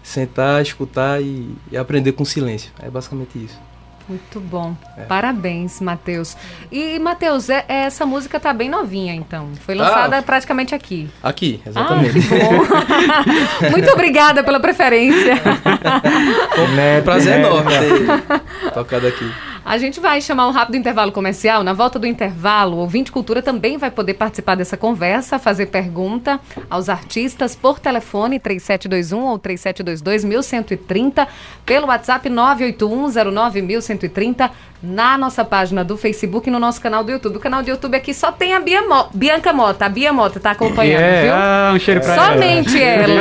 [0.00, 2.70] sentar, escutar e, e aprender com silêncio.
[2.78, 3.58] É basicamente isso.
[4.08, 4.76] Muito bom.
[4.96, 5.02] É.
[5.02, 6.36] Parabéns, Matheus.
[6.70, 9.50] E, Matheus, é- é- essa música tá bem novinha, então.
[9.64, 10.22] Foi lançada Ah.
[10.22, 11.10] praticamente aqui.
[11.22, 12.12] Aqui, Ah, exatamente.
[12.20, 13.70] que bom.
[13.70, 15.36] Muito obrigada pela preferência.
[15.36, 16.64] Foi
[17.00, 19.30] um prazer enorme ter tocado aqui.
[19.68, 21.64] A gente vai chamar um rápido intervalo comercial.
[21.64, 26.38] Na volta do intervalo, o ouvinte cultura também vai poder participar dessa conversa, fazer pergunta
[26.70, 31.26] aos artistas por telefone 3721 ou 3722-1130,
[31.66, 34.50] pelo WhatsApp 981091130,
[34.80, 37.38] na nossa página do Facebook e no nosso canal do YouTube.
[37.38, 39.86] O canal do YouTube aqui só tem a Bia Mo- Bianca Mota.
[39.86, 41.32] A Bia Mota tá acompanhando, É, viu?
[41.34, 43.20] ah, um cheiro pra Somente ela.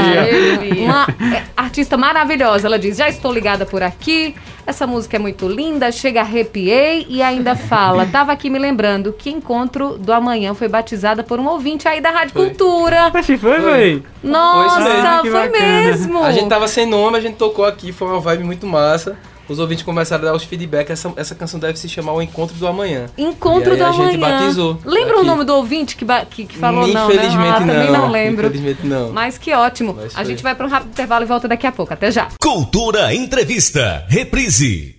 [0.61, 0.81] Vi.
[0.83, 2.67] Uma é, artista maravilhosa.
[2.67, 4.35] Ela diz: Já estou ligada por aqui.
[4.65, 5.91] Essa música é muito linda.
[5.91, 7.05] Chega, arrepiei.
[7.09, 11.47] E ainda fala: Tava aqui me lembrando que Encontro do Amanhã foi batizada por um
[11.47, 12.47] ouvinte aí da Rádio Foi.
[12.47, 13.11] Cultura.
[13.13, 13.61] Mas foi, Foi.
[13.61, 14.03] foi.
[14.23, 15.21] Nossa, mesmo.
[15.21, 16.23] Que foi mesmo.
[16.23, 19.17] A gente tava sem nome, a gente tocou aqui, foi uma vibe muito massa.
[19.47, 20.89] Os ouvintes começaram a dar os feedback.
[20.89, 23.05] Essa, essa canção deve se chamar O Encontro do Amanhã.
[23.17, 24.11] Encontro E aí do a Amanhã.
[24.11, 25.27] gente batizou Lembra o aqui.
[25.27, 27.15] nome do ouvinte que, que, que falou não, né?
[27.15, 28.01] Infelizmente Ah, também não.
[28.01, 28.47] não lembro.
[28.47, 29.11] Infelizmente não.
[29.11, 29.93] Mas que ótimo.
[29.93, 31.93] Mas a gente vai para um rápido intervalo e volta daqui a pouco.
[31.93, 32.29] Até já.
[32.41, 34.03] Cultura Entrevista.
[34.07, 34.95] Reprise.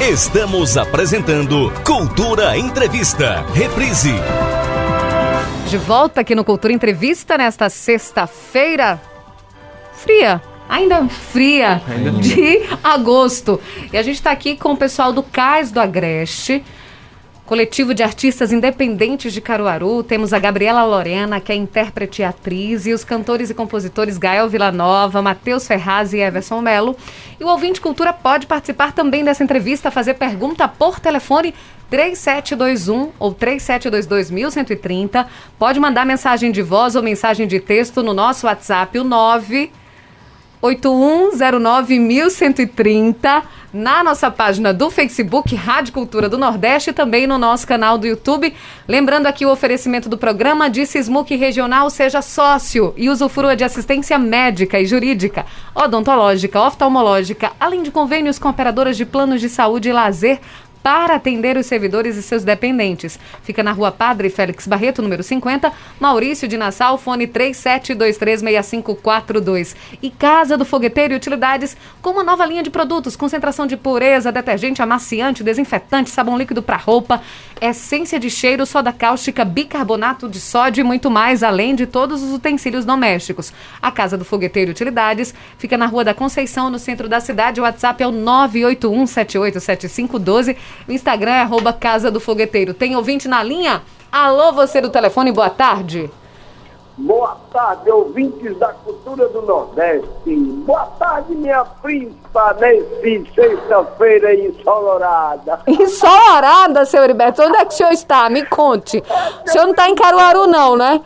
[0.00, 3.44] Estamos apresentando Cultura Entrevista.
[3.54, 4.12] Reprise.
[5.68, 9.00] De volta aqui no Cultura Entrevista nesta sexta-feira.
[9.92, 10.40] fria.
[10.68, 11.80] Ainda fria
[12.20, 13.58] de agosto.
[13.90, 16.62] E a gente está aqui com o pessoal do Cais do Agreste,
[17.46, 20.02] coletivo de artistas independentes de Caruaru.
[20.02, 24.46] Temos a Gabriela Lorena, que é intérprete e atriz, e os cantores e compositores Gael
[24.50, 26.94] Villanova, Matheus Ferraz e Everson Melo.
[27.40, 31.54] E o ouvinte Cultura pode participar também dessa entrevista, fazer pergunta por telefone
[31.88, 35.26] 3721 ou 3722
[35.58, 39.72] Pode mandar mensagem de voz ou mensagem de texto no nosso WhatsApp, o 9
[40.62, 43.42] 8109-1130,
[43.72, 48.06] na nossa página do Facebook Rádio Cultura do Nordeste e também no nosso canal do
[48.06, 48.54] YouTube.
[48.86, 54.18] Lembrando aqui o oferecimento do programa de Sismuc Regional Seja Sócio e usufrua de assistência
[54.18, 55.44] médica e jurídica,
[55.74, 60.40] odontológica, oftalmológica, além de convênios com operadoras de planos de saúde e lazer
[60.82, 63.18] para atender os servidores e seus dependentes.
[63.42, 69.74] Fica na rua Padre Félix Barreto, número 50, Maurício de Nassau, fone 37236542.
[70.02, 74.32] E Casa do Fogueteiro e Utilidades, com uma nova linha de produtos, concentração de pureza,
[74.32, 77.20] detergente, amaciante, desinfetante, sabão líquido para roupa,
[77.60, 82.32] essência de cheiro, soda cáustica, bicarbonato de sódio e muito mais, além de todos os
[82.32, 83.52] utensílios domésticos.
[83.82, 87.60] A Casa do Fogueteiro e Utilidades fica na Rua da Conceição, no centro da cidade.
[87.60, 90.56] O WhatsApp é o 981787512
[90.88, 92.74] o Instagram é arroba Casa do Fogueteiro.
[92.74, 93.82] Tem ouvinte na linha?
[94.10, 96.10] Alô, você do telefone, boa tarde.
[96.98, 100.34] Boa tarde, ouvintes da cultura do Nordeste.
[100.66, 105.60] Boa tarde, minha príncipa, nesse sexta-feira ensolarada.
[105.68, 107.40] Ensolarada, seu Heriberto?
[107.40, 108.28] Onde é que o senhor está?
[108.28, 109.00] Me conte.
[109.46, 111.00] O senhor não está em Caruaru, não, né?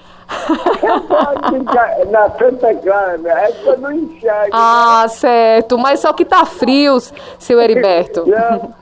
[2.11, 4.51] Na Santa Clara, é que eu não enxergo.
[4.51, 5.77] Ah, certo.
[5.77, 6.99] Mas só que tá frio,
[7.39, 8.25] seu Heriberto.
[8.27, 8.82] Não.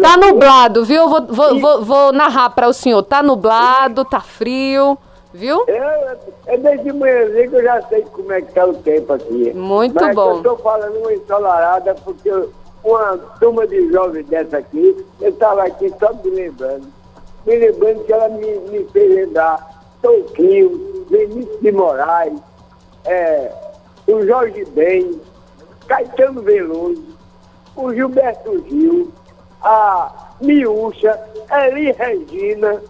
[0.00, 1.08] Tá nublado, viu?
[1.08, 3.02] Vou, vou, vou, vou narrar para o senhor.
[3.02, 4.96] Tá nublado, tá frio,
[5.32, 5.64] viu?
[5.66, 9.52] É, é desde manhãzinho que eu já sei como é que tá o tempo aqui.
[9.54, 10.36] Muito Mas bom.
[10.36, 12.30] eu tô falando uma ensolarada porque
[12.84, 16.86] uma turma de jovens dessa aqui, eu estava aqui só me lembrando.
[17.46, 22.38] Me lembrando que ela me, me fez lembrar Toquinho, Vinícius de Moraes,
[23.06, 23.50] é,
[24.06, 25.20] o Jorge Ben,
[25.86, 27.02] Caetano Veloso,
[27.76, 29.12] o Gilberto Gil,
[29.62, 31.18] a Miúcha,
[31.50, 32.80] Eli Regina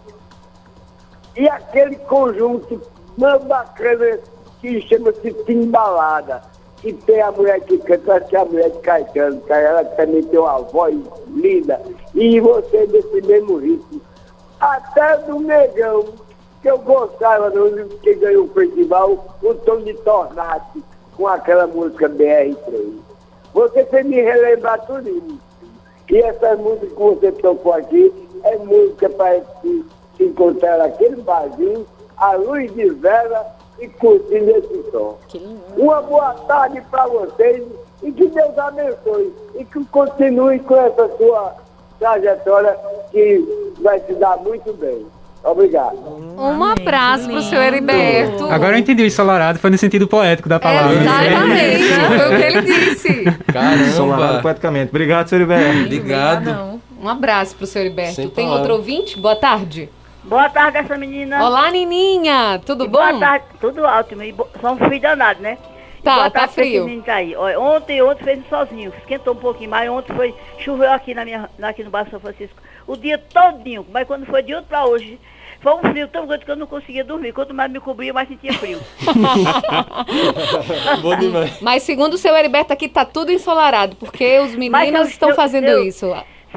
[1.35, 2.81] e aquele conjunto
[3.17, 4.19] muito bacana
[4.61, 6.41] que chama-se Timbalada,
[6.77, 10.23] que tem a mulher que canta, que é a mulher de Caetano, que ela também
[10.23, 10.95] tem uma voz
[11.27, 11.81] linda,
[12.13, 14.01] e você desse mesmo ritmo.
[14.59, 16.05] Até do Negão,
[16.61, 17.51] que eu gostava,
[18.01, 20.83] que ganhou o festival, o Tom de Tornati,
[21.15, 23.04] com aquela música BR3.
[23.55, 25.39] Você tem me relembrar tudo isso.
[26.09, 28.13] E essa música que você tocou aqui
[28.43, 29.85] é música para se,
[30.17, 31.87] se encontrar naquele barzinho,
[32.17, 35.17] a luz de vela e curtindo esse som.
[35.77, 37.65] Uma boa tarde para vocês
[38.03, 41.55] e que Deus abençoe e que continue com essa sua
[41.97, 42.77] trajetória
[43.11, 45.05] que vai se dar muito bem.
[45.45, 45.95] Obrigado.
[46.37, 48.45] Um abraço pro seu Heriberto.
[48.51, 50.95] Agora eu entendi o ensolarado, foi no sentido poético da palavra.
[50.95, 51.83] Exatamente,
[52.17, 53.23] foi o que ele disse.
[53.53, 53.83] Caramba.
[53.83, 54.89] Ensolarado poeticamente.
[54.89, 55.81] Obrigado, seu Heriberto.
[55.85, 56.81] Obrigado.
[56.99, 58.15] Um abraço pro seu Heriberto.
[58.15, 58.61] Sem Tem palavra.
[58.63, 59.19] outro ouvinte?
[59.19, 59.87] Boa tarde.
[60.23, 61.45] Boa tarde, essa menina.
[61.45, 62.59] Olá, Nininha.
[62.65, 62.97] Tudo E bom?
[62.97, 64.23] Boa tarde, tudo ótimo.
[64.23, 64.47] E bo...
[64.59, 65.59] Só um frio danado, né?
[66.03, 67.03] Tá, boa tá tarde esse frio.
[67.03, 67.35] tá aí.
[67.35, 69.87] Olha, ontem, ontem fez sozinho, esquentou um pouquinho mais.
[69.89, 73.85] Ontem foi, choveu aqui, na minha, aqui no bairro São Francisco o dia todinho.
[73.91, 75.19] Mas quando foi de ontem pra hoje,
[75.61, 77.33] foi um frio tão grande que eu não conseguia dormir.
[77.33, 78.79] Quanto mais me cobria, mais sentia frio.
[81.01, 81.59] Bom demais.
[81.61, 85.35] Mas segundo o seu Heriberto aqui, tá tudo ensolarado, porque os meninos eu- estão eu-
[85.35, 86.07] fazendo eu- isso.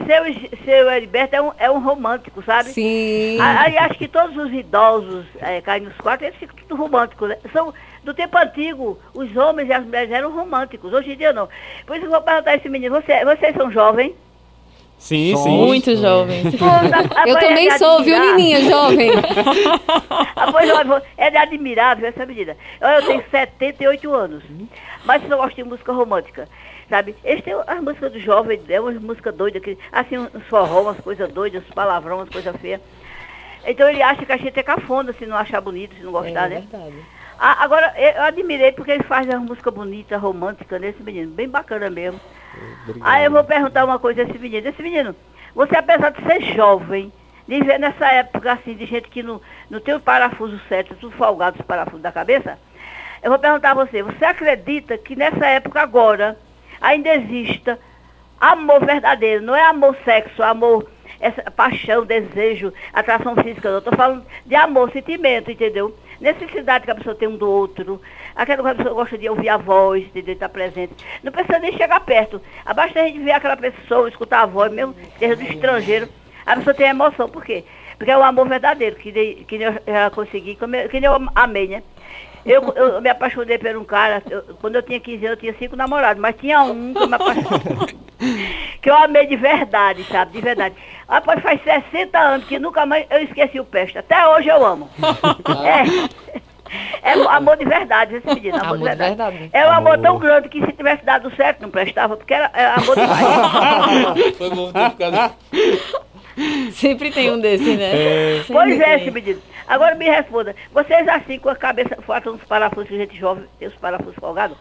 [0.07, 0.25] seu,
[0.65, 2.71] seu Heriberto é um, é um romântico, sabe?
[2.71, 3.39] Sim.
[3.41, 7.29] Aí acho que todos os idosos é, caem nos quatro, eles ficam tudo românticos.
[7.31, 7.39] Né?
[7.53, 7.73] São,
[8.05, 10.93] do tempo antigo, os homens e as mulheres eram românticos.
[10.93, 11.49] Hoje em dia não.
[11.87, 14.13] Por isso eu vou perguntar a esse menino, você, vocês são jovens?
[14.99, 15.57] Sim, sim.
[15.57, 16.45] Muito jovens.
[17.27, 19.11] Eu também sou, viu, Nininha, jovem?
[20.37, 22.57] Ah, é admirável essa menina.
[22.81, 24.43] Eu, eu tenho 78 anos,
[25.05, 26.49] mas eu gosto de música romântica,
[26.91, 27.15] sabe?
[27.25, 30.99] Eles têm as músicas do jovem, é uma música doida, que, assim, uns forró, umas
[30.99, 32.81] coisas doidas, uns palavrão, umas coisas feias.
[33.65, 36.49] Então ele acha que a gente é cafona se não achar bonito, se não gostar,
[36.49, 36.65] né?
[37.39, 41.49] Ah, agora, eu eu admirei porque ele faz uma música bonita, romântica nesse menino, bem
[41.49, 42.21] bacana mesmo.
[43.01, 44.69] Aí eu vou perguntar uma coisa a esse menino.
[44.69, 45.17] Esse menino,
[45.55, 47.13] você apesar de ser jovem,
[47.47, 49.41] de ver nessa época assim, de gente que não,
[49.71, 52.59] não tem o parafuso certo, tudo folgado os parafusos da cabeça,
[53.23, 56.39] eu vou perguntar a você, você acredita que nessa época agora
[56.81, 57.79] ainda exista
[58.41, 60.89] amor verdadeiro, não é amor sexo, amor,
[61.21, 63.79] essa paixão, desejo, atração física, não.
[63.79, 65.97] Eu tô falando de amor, sentimento, entendeu?
[66.21, 68.01] Necessidade que a pessoa tem um do outro,
[68.35, 70.95] aquela que a pessoa gosta de ouvir a voz, de estar presente.
[71.23, 72.41] Não precisa nem chegar perto.
[72.75, 76.09] Basta a gente ver aquela pessoa, escutar a voz, mesmo seja do estrangeiro,
[76.45, 77.29] a pessoa tem emoção.
[77.29, 77.65] Por quê?
[77.97, 81.83] Porque é o amor verdadeiro que, de, que eu já consegui, que eu amei, né?
[82.47, 85.55] Eu, eu me apaixonei por um cara, eu, quando eu tinha 15 anos, eu tinha
[85.59, 87.99] cinco namorados, mas tinha um que eu me apaixonei.
[88.89, 90.33] que eu amei de verdade, sabe?
[90.33, 90.75] De verdade.
[91.07, 93.99] Após faz 60 anos que nunca mais eu esqueci o peste.
[93.99, 94.89] Até hoje eu amo.
[95.63, 96.29] é.
[97.03, 98.57] É amor de verdade, esse menino.
[98.57, 99.11] Amor, amor de, verdade.
[99.11, 99.51] de, verdade.
[99.53, 102.51] É um amor, amor tão grande que se tivesse dado certo não prestava, porque era,
[102.55, 104.33] era amor de verdade.
[104.37, 105.35] Foi bom ter ficado.
[106.73, 107.91] Sempre tem um desse, né?
[108.39, 108.45] É.
[108.47, 109.41] Pois é, esse menino.
[109.67, 110.57] Agora me responda.
[110.73, 114.57] Vocês assim, com a cabeça, faltam uns parafusos, gente jovem, tem os parafusos folgados?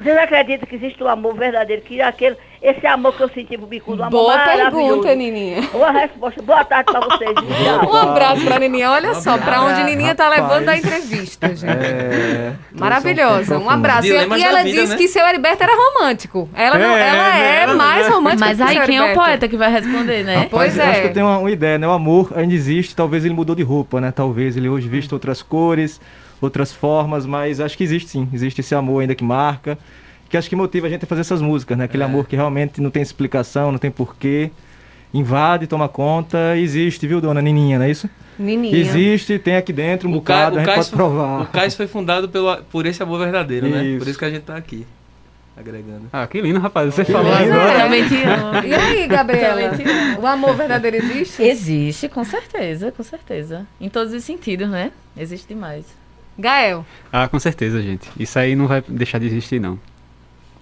[0.00, 3.66] Vocês acreditam que existe um amor verdadeiro, que aquele, esse amor que eu senti pro
[3.66, 5.62] bicudo, um amor Boa pergunta, Nininha.
[5.72, 6.40] Boa resposta.
[6.40, 7.32] Boa tarde pra vocês.
[7.82, 8.92] um abraço pra Nininha.
[8.92, 11.66] Olha só, pra onde Nininha tá levando a entrevista, gente.
[11.66, 13.58] É, Maravilhosa.
[13.58, 14.06] Um abraço.
[14.06, 14.96] E, e ela vida, disse né?
[14.96, 16.48] que seu Heriberto era romântico.
[16.54, 19.56] Ela, não, é, ela é, é mais romântica Mas aí quem é o poeta que
[19.56, 20.34] vai responder, né?
[20.34, 20.82] Rapaz, pois é.
[20.82, 21.88] Eu acho que eu tenho uma, uma ideia, né?
[21.88, 24.12] O amor ainda existe, talvez ele mudou de roupa, né?
[24.12, 26.00] Talvez ele hoje vista outras cores,
[26.40, 28.28] outras formas, mas acho que existe sim.
[28.32, 29.78] Existe esse amor ainda que marca
[30.28, 31.84] que acho que motiva a gente a fazer essas músicas, né?
[31.84, 32.06] Aquele é.
[32.06, 34.50] amor que realmente não tem explicação, não tem porquê,
[35.12, 38.08] invade, toma conta, existe, viu, dona Nininha, não é isso?
[38.38, 38.76] Nininha.
[38.76, 41.42] Existe, tem aqui dentro um o bocado, Ca, a gente pode foi, provar.
[41.42, 43.76] O Cais foi fundado pelo, por esse amor verdadeiro, isso.
[43.76, 43.98] né?
[43.98, 44.86] Por isso que a gente tá aqui.
[45.56, 46.02] Agregando.
[46.12, 46.94] Ah, que lindo, rapaz.
[46.94, 47.52] Você que falou lindo.
[47.52, 47.88] agora.
[48.64, 49.72] E aí, Gabriela?
[50.22, 51.42] o amor verdadeiro existe?
[51.42, 53.66] Existe, com certeza, com certeza.
[53.80, 54.92] Em todos os sentidos, né?
[55.16, 55.84] Existe demais.
[56.38, 56.86] Gael.
[57.12, 58.08] Ah, com certeza, gente.
[58.18, 59.78] Isso aí não vai deixar de existir, não.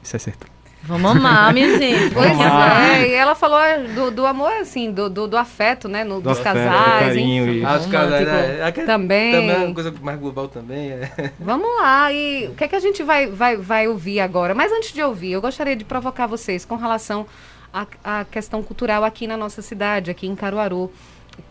[0.03, 0.47] Isso é certo.
[0.87, 2.14] Vamos amar, minha gente.
[2.14, 3.59] Pois é, e ela falou
[3.95, 6.05] do, do amor, assim, do, do, do afeto, né?
[6.05, 7.64] No, do dos afeto, casais, carinho, enfim.
[7.64, 9.33] Ah, os casais, é, é, também.
[9.33, 10.93] Também é uma coisa mais global também.
[10.93, 11.33] É.
[11.41, 14.55] Vamos lá, e o que é que a gente vai, vai, vai ouvir agora?
[14.55, 17.27] Mas antes de ouvir, eu gostaria de provocar vocês com relação
[17.72, 20.91] à, à questão cultural aqui na nossa cidade, aqui em Caruaru.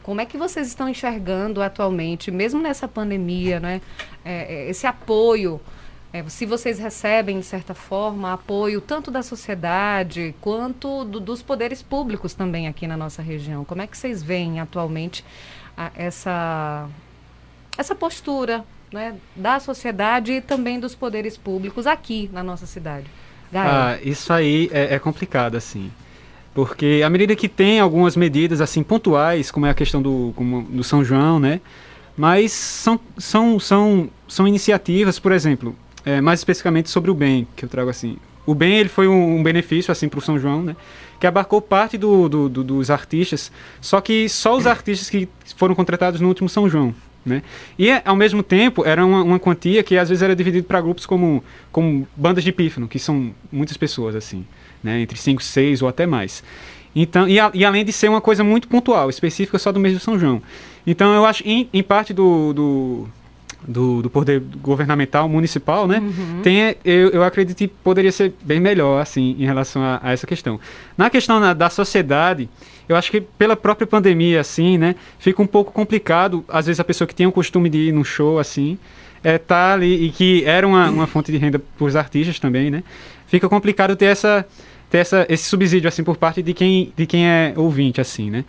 [0.03, 3.81] Como é que vocês estão enxergando atualmente, mesmo nessa pandemia, né?
[4.23, 5.59] É, esse apoio
[6.15, 11.81] é, se vocês recebem, de certa forma, apoio tanto da sociedade quanto do, dos poderes
[11.81, 13.65] públicos também aqui na nossa região.
[13.65, 15.25] Como é que vocês veem atualmente
[15.75, 16.87] a, essa,
[17.77, 18.63] essa postura
[18.93, 23.07] né, da sociedade e também dos poderes públicos aqui na nossa cidade?
[23.53, 25.91] Ah, isso aí é, é complicado, assim.
[26.55, 30.61] Porque à medida que tem algumas medidas assim pontuais, como é a questão do, como,
[30.63, 31.59] do São João, né?
[32.15, 35.75] Mas são, são, são, são iniciativas, por exemplo,
[36.05, 38.15] é, mais especificamente sobre o bem, que eu trago assim.
[38.45, 40.77] O bem ele foi um, um benefício assim para o São João, né?
[41.19, 43.51] Que abarcou parte do, do, do, dos artistas,
[43.81, 45.27] só que só os artistas que
[45.57, 46.95] foram contratados no último São João.
[47.25, 47.41] Né?
[47.77, 51.07] E ao mesmo tempo era uma, uma quantia que às vezes era dividida para grupos
[51.07, 54.45] como, como bandas de pífano, que são muitas pessoas assim,
[54.85, 55.01] né?
[55.01, 56.43] entre 5, 6 ou até mais.
[56.95, 59.93] Então, e, a, e, além de ser uma coisa muito pontual, específica só do mês
[59.93, 60.41] de São João.
[60.87, 63.07] Então eu acho, em, em parte do, do,
[63.67, 65.99] do, do poder governamental municipal, né?
[65.99, 66.41] Uhum.
[66.41, 70.25] Tem, eu, eu acredito que poderia ser bem melhor, assim, em relação a, a essa
[70.25, 70.57] questão.
[70.97, 72.47] Na questão na, da sociedade,
[72.87, 74.95] eu acho que pela própria pandemia, assim, né?
[75.19, 78.03] Fica um pouco complicado, às vezes a pessoa que tem o costume de ir num
[78.03, 78.77] show, assim,
[79.23, 82.69] é, tá ali, e que era uma, uma fonte de renda para os artistas também,
[82.69, 82.83] né?
[83.27, 84.45] Fica complicado ter essa
[84.95, 88.45] ter essa, esse subsídio assim por parte de quem de quem é ouvinte assim né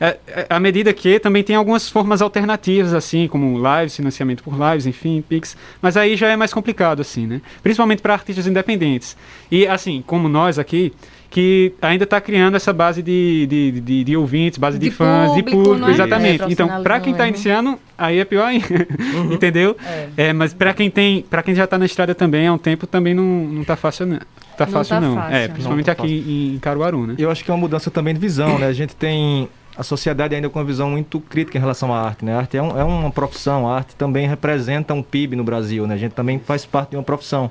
[0.00, 4.54] é, é, à medida que também tem algumas formas alternativas, assim, como lives, financiamento por
[4.54, 7.40] lives, enfim, Pix, mas aí já é mais complicado, assim, né?
[7.62, 9.16] Principalmente para artistas independentes.
[9.50, 10.92] E, assim, como nós aqui,
[11.30, 15.30] que ainda está criando essa base de, de, de, de ouvintes, base de, de fãs,
[15.30, 15.90] público, de público, é?
[15.90, 16.42] exatamente.
[16.44, 18.66] É, então, para quem está iniciando, aí é pior ainda,
[19.14, 19.32] uhum.
[19.34, 19.76] entendeu?
[19.84, 20.28] É.
[20.28, 22.86] é mas para quem tem, para quem já está na estrada também há um tempo,
[22.86, 24.20] também não, não tá fácil, não.
[24.56, 25.00] Tá fácil não.
[25.00, 25.16] Tá não.
[25.16, 25.36] Fácil.
[25.36, 27.14] É, principalmente não tá aqui em Caruaru, né?
[27.18, 28.66] Eu acho que é uma mudança também de visão, né?
[28.66, 32.24] A gente tem a sociedade ainda com uma visão muito crítica em relação à arte.
[32.24, 32.34] Né?
[32.34, 35.86] A arte é, um, é uma profissão, a arte também representa um PIB no Brasil,
[35.86, 35.94] né?
[35.94, 37.50] a gente também faz parte de uma profissão.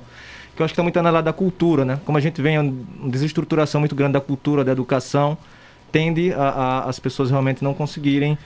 [0.56, 1.98] Que eu acho que está muito na lado da cultura, né?
[2.04, 5.36] Como a gente vem uma desestruturação muito grande da cultura, da educação,
[5.90, 8.38] tende a, a as pessoas realmente não conseguirem,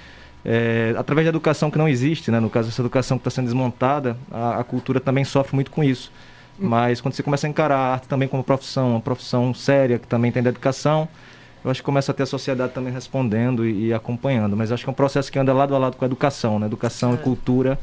[0.42, 2.40] é, através da educação que não existe, né?
[2.40, 5.84] no caso, essa educação que está sendo desmontada, a, a cultura também sofre muito com
[5.84, 6.10] isso.
[6.58, 10.06] Mas quando você começa a encarar a arte também como profissão, uma profissão séria, que
[10.06, 11.06] também tem dedicação,
[11.64, 14.56] eu acho que começa a ter a sociedade também respondendo e, e, acompanhando.
[14.56, 16.66] Mas acho que é um processo que anda lado a lado com a educação, né?
[16.66, 17.14] Educação é.
[17.14, 17.78] e cultura.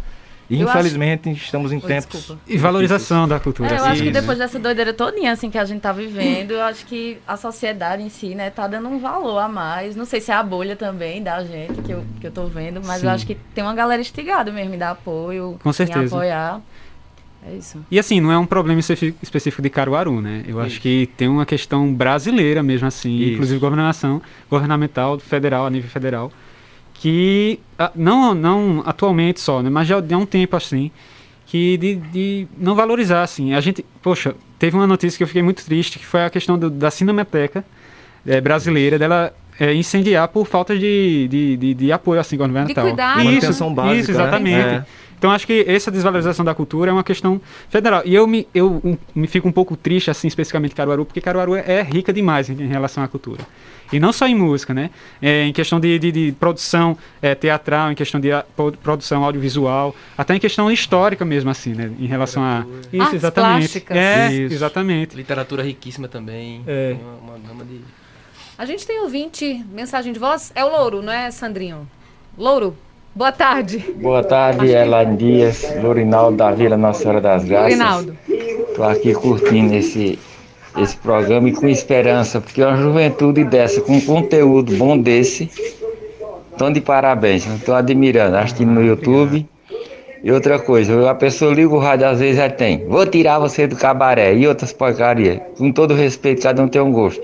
[0.50, 2.06] E Eu infelizmente estamos em tempos.
[2.06, 2.42] desculpa.
[2.48, 3.70] E valorização da cultura.
[3.70, 4.22] É, eu acho que assim, né?
[4.22, 8.04] depois dessa doideira todinha assim que a gente tá vivendo, eu acho que a sociedade
[8.04, 9.96] em si, né, tá dando um valor a mais.
[9.96, 12.80] Não sei se é a bolha também da gente que eu, que eu tô vendo,
[12.86, 13.08] mas Sim.
[13.08, 16.62] eu acho que tem uma galera instigada mesmo em dar apoio, Com em apoiar.
[17.48, 17.80] É isso.
[17.92, 20.44] E assim, não é um problema específico de Caruaru, né?
[20.48, 23.34] Eu acho que tem uma questão brasileira mesmo assim, Isso.
[23.34, 26.32] inclusive governação, governamental, federal, a nível federal,
[26.94, 29.70] que ah, não, não atualmente só, né?
[29.70, 30.90] Mas já há um tempo assim,
[31.46, 33.54] que de, de não valorizar assim.
[33.54, 36.58] A gente, poxa, teve uma notícia que eu fiquei muito triste, que foi a questão
[36.58, 37.64] do- da Cinemateca
[38.26, 42.86] eh, brasileira, dela eh, incendiar por falta de, de, de, de apoio assim governamental.
[42.86, 43.22] cuidado.
[43.24, 44.18] Isso, básica, isso, né?
[44.18, 44.56] exatamente.
[44.68, 44.86] É.
[45.18, 47.40] Então acho que essa desvalorização da cultura é uma questão
[47.70, 48.02] federal.
[48.06, 51.56] E eu me, eu um, me fico um pouco triste, assim, especificamente Caruaru, porque Caruaru
[51.56, 53.42] é, é rica demais em, em relação à cultura.
[53.94, 54.90] E não só em música, né?
[55.22, 59.24] É, em questão de, de, de produção é, teatral, em questão de a- pro- produção
[59.24, 61.92] audiovisual, até em questão histórica mesmo, assim, né?
[62.00, 62.66] Em relação a.
[62.92, 63.60] Isso, Artes exatamente.
[63.60, 63.98] plásticas.
[63.98, 64.54] É, Isso.
[64.54, 65.16] É, exatamente.
[65.16, 66.62] Literatura riquíssima também.
[66.68, 66.96] É.
[67.00, 67.80] Uma, uma gama de.
[68.58, 70.50] A gente tem ouvinte, mensagem de voz.
[70.56, 71.86] É o Louro, não é, Sandrinho?
[72.38, 72.74] Louro,
[73.14, 73.80] boa tarde.
[73.98, 77.74] Boa tarde, Elaine Dias, Lorinaldo da Vila Nossa Senhora das Graças.
[77.74, 78.18] Rinaldo.
[78.30, 80.18] Estou aqui curtindo esse,
[80.78, 85.52] esse programa e com esperança, porque uma juventude dessa, com conteúdo bom desse,
[86.50, 87.46] estão de parabéns.
[87.46, 89.46] Estou admirando, assistindo no YouTube.
[90.24, 92.88] E outra coisa, a pessoa liga o rádio, às vezes já tem.
[92.88, 95.42] Vou tirar você do cabaré e outras porcarias.
[95.58, 97.22] Com todo respeito, cada um tem um gosto.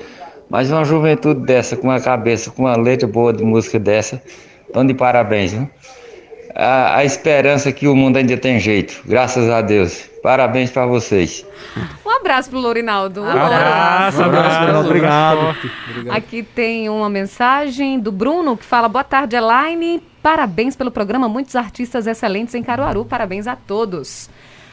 [0.52, 4.22] Mas uma juventude dessa, com uma cabeça, com uma letra boa de música dessa,
[4.68, 5.54] estão de parabéns.
[5.54, 5.70] Viu?
[6.54, 10.10] A, a esperança é que o mundo ainda tem jeito, graças a Deus.
[10.22, 11.46] Parabéns para vocês.
[12.06, 13.24] Um abraço pro Lourinaldo.
[13.24, 15.38] Abraço, abraço, abraço, obrigado.
[15.40, 15.72] forte.
[16.10, 20.04] Aqui tem uma mensagem do Bruno que fala: Boa tarde, Elaine.
[20.22, 21.30] Parabéns pelo programa.
[21.30, 23.06] Muitos artistas excelentes em Caruaru.
[23.06, 24.30] Parabéns a todos.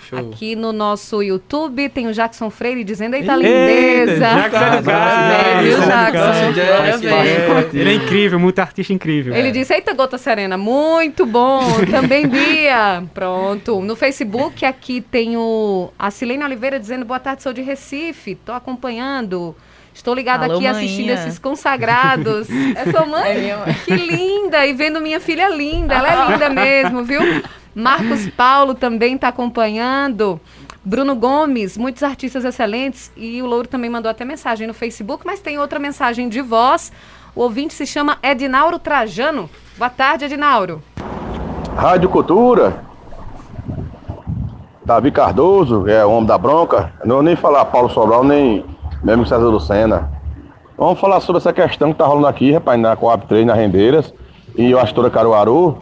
[0.09, 0.19] Show.
[0.19, 4.21] Aqui no nosso YouTube tem o Jackson Freire dizendo: Eita, Eita, lindeza!
[4.21, 5.63] Jackson é
[6.97, 7.69] viu, é.
[7.75, 9.35] Ele é incrível, muito artista incrível.
[9.35, 11.61] Ele disse, eita, Gota Serena, muito bom.
[11.91, 13.05] Também, Bia.
[13.13, 13.83] Pronto.
[13.83, 18.53] No Facebook, aqui tem o, a Silene Oliveira dizendo, boa tarde, sou de Recife, tô
[18.53, 19.55] acompanhando.
[19.93, 21.15] Estou ligada Alô, aqui assistindo maninha.
[21.15, 22.49] esses consagrados.
[22.77, 23.31] É sua mãe?
[23.31, 23.75] É minha mãe.
[23.85, 24.65] Que linda!
[24.65, 25.95] E vendo minha filha linda.
[25.95, 27.21] Ela é linda mesmo, viu?
[27.79, 30.41] Marcos Paulo também está acompanhando.
[30.85, 33.13] Bruno Gomes, muitos artistas excelentes.
[33.17, 36.91] E o Louro também mandou até mensagem no Facebook, mas tem outra mensagem de voz.
[37.37, 39.49] O ouvinte se chama Edinauro Trajano.
[39.77, 40.83] Boa tarde, Edinauro.
[41.77, 42.83] Rádio Cultura.
[44.85, 46.93] Davi Cardoso, é o homem da bronca.
[47.05, 48.65] Não vou nem falar Paulo Sobral, nem
[49.05, 50.11] mesmo César Lucena.
[50.77, 54.13] Vamos falar sobre essa questão que tá rolando aqui, rapaz, na Coab 3, na Rendeiras.
[54.57, 55.79] E eu acho toda Caruaru.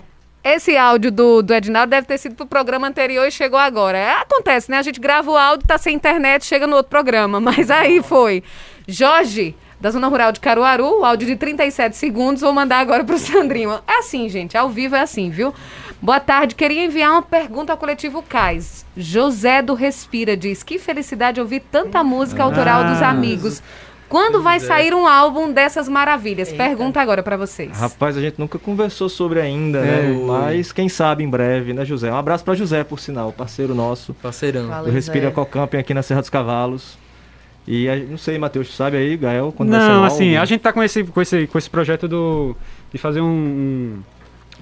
[0.48, 3.98] Esse áudio do, do Edinaldo deve ter sido pro programa anterior e chegou agora.
[3.98, 4.78] É, acontece, né?
[4.78, 7.40] A gente grava o áudio, tá sem internet, chega no outro programa.
[7.40, 8.44] Mas aí foi.
[8.86, 13.72] Jorge, da Zona Rural de Caruaru, áudio de 37 segundos, vou mandar agora pro Sandrinho.
[13.88, 15.52] É assim, gente, ao vivo é assim, viu?
[16.00, 18.86] Boa tarde, queria enviar uma pergunta ao coletivo Cais.
[18.96, 23.08] José do Respira diz: Que felicidade ouvir tanta música autoral dos Ah.
[23.08, 23.60] amigos.
[24.08, 26.52] Quando vai sair um álbum dessas maravilhas?
[26.52, 27.76] Pergunta agora pra vocês.
[27.76, 29.82] Rapaz, a gente nunca conversou sobre ainda, É.
[30.02, 30.20] né?
[30.26, 32.10] Mas quem sabe em breve, né, José?
[32.10, 34.14] Um abraço pra José, por sinal, parceiro nosso.
[34.14, 34.68] Parceirão.
[34.68, 34.84] Fala.
[34.88, 35.30] do Respira.
[35.30, 36.96] Cocamping aqui na Serra dos Cavalos.
[37.66, 40.28] E a- não sei, Matheus, tu sabe aí, Gael, quando vai sair Não, o assim,
[40.30, 40.42] álbum?
[40.42, 42.56] a gente tá com esse, com esse, com esse projeto do,
[42.92, 43.98] de fazer um, um-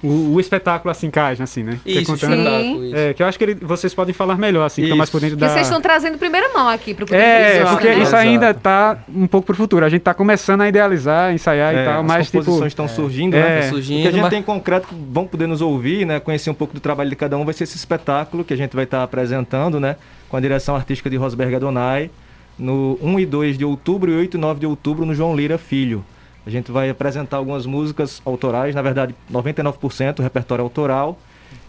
[0.03, 1.79] o, o espetáculo assim, Caixa, assim, né?
[1.83, 2.95] Que é Isso, espetáculo, isso.
[2.95, 5.19] É, que eu acho que ele- vocês podem falar melhor, assim, que estão mais por
[5.21, 5.49] dentro Que da...
[5.49, 8.03] vocês estão trazendo primeira mão aqui pro É, Visual, porque né?
[8.03, 9.85] isso ainda tá um pouco pro futuro.
[9.85, 12.39] A gente tá começando a idealizar, ensaiar e É, tal, as mas tipo...
[12.39, 13.61] composições estão surgindo, É, né?
[13.61, 16.05] tá surgindo, o que a gente mas- tem em concreto que vão poder nos ouvir,
[16.05, 16.19] né?
[16.19, 18.75] Conhecer um pouco do trabalho de cada um, vai ser esse espetáculo que a gente
[18.75, 19.95] vai estar apresentando, né?
[20.29, 22.09] Com a direção artística de Rosberg Adonai,
[22.57, 25.57] no 1 e 2 de outubro e 8 e 9 de outubro no João Lira
[25.57, 26.03] Filho.
[26.45, 31.17] A gente vai apresentar algumas músicas autorais, na verdade 99% repertório autoral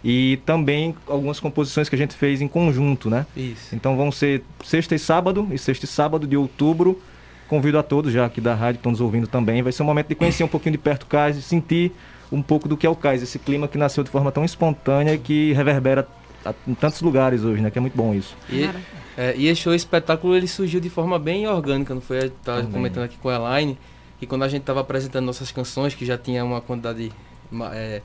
[0.03, 3.25] e também algumas composições que a gente fez em conjunto, né?
[3.35, 3.75] Isso.
[3.75, 6.99] Então vão ser sexta e sábado, e sexta e sábado de outubro.
[7.47, 9.61] Convido a todos já aqui da rádio que estão nos ouvindo também.
[9.63, 11.91] Vai ser um momento de conhecer um pouquinho de perto o cais e sentir
[12.31, 15.13] um pouco do que é o cais, esse clima que nasceu de forma tão espontânea
[15.13, 16.05] e que reverbera
[16.45, 17.71] a- em tantos lugares hoje, né?
[17.71, 18.35] Que é muito bom isso.
[18.49, 18.69] E,
[19.17, 22.25] é, e esse show, espetáculo, ele surgiu de forma bem orgânica, não foi?
[22.25, 22.73] Eu tava Também.
[22.73, 23.77] comentando aqui com a Elaine,
[24.19, 27.11] que quando a gente tava apresentando nossas canções, que já tinha uma quantidade
[27.73, 28.01] é,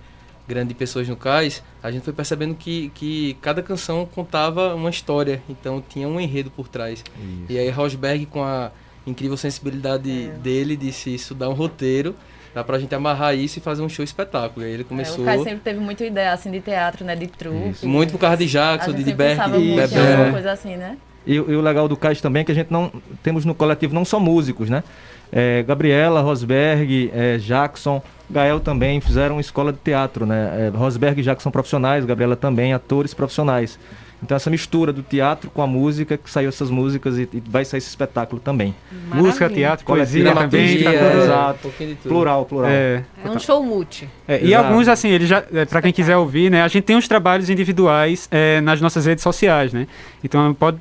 [0.47, 4.91] grande de pessoas no cais, a gente foi percebendo que, que cada canção contava uma
[4.91, 7.03] história, então tinha um enredo por trás.
[7.49, 8.71] E aí Rosberg, com a
[9.07, 12.15] incrível sensibilidade dele, disse isso dá um roteiro,
[12.55, 14.65] dá pra gente amarrar isso e fazer um show espetáculo.
[14.65, 17.17] E aí ele É, começou o Caio sempre teve muita ideia assim de teatro, né?
[17.17, 17.87] De truque.
[17.87, 19.39] muito por causa de Jackson, de em Bebel.
[19.57, 20.99] alguma coisa assim, né?
[21.27, 22.93] E, e o legal do CAIS também é que a gente não
[23.23, 24.83] temos no coletivo não só músicos, né?
[25.33, 30.71] É, Gabriela, Rosberg, é, Jackson, Gael também fizeram escola de teatro, né?
[30.73, 33.79] É, Rosberg e Jackson profissionais, Gabriela também, atores profissionais.
[34.23, 37.65] Então essa mistura do teatro com a música, que saiu essas músicas e, e vai
[37.65, 38.73] sair esse espetáculo também.
[39.13, 40.83] Música, teatro, poesia também.
[40.85, 41.55] tá- é, Exato.
[41.59, 42.09] um pouquinho de tudo.
[42.09, 42.71] Plural, plural.
[42.71, 44.09] É, É um show multi.
[44.29, 44.65] É, e Exato.
[44.69, 47.51] alguns, assim, ele já, é, para quem quiser ouvir, né, a gente tem uns trabalhos
[47.51, 49.89] individuais é, nas nossas redes sociais, né?
[50.23, 50.79] Então pode.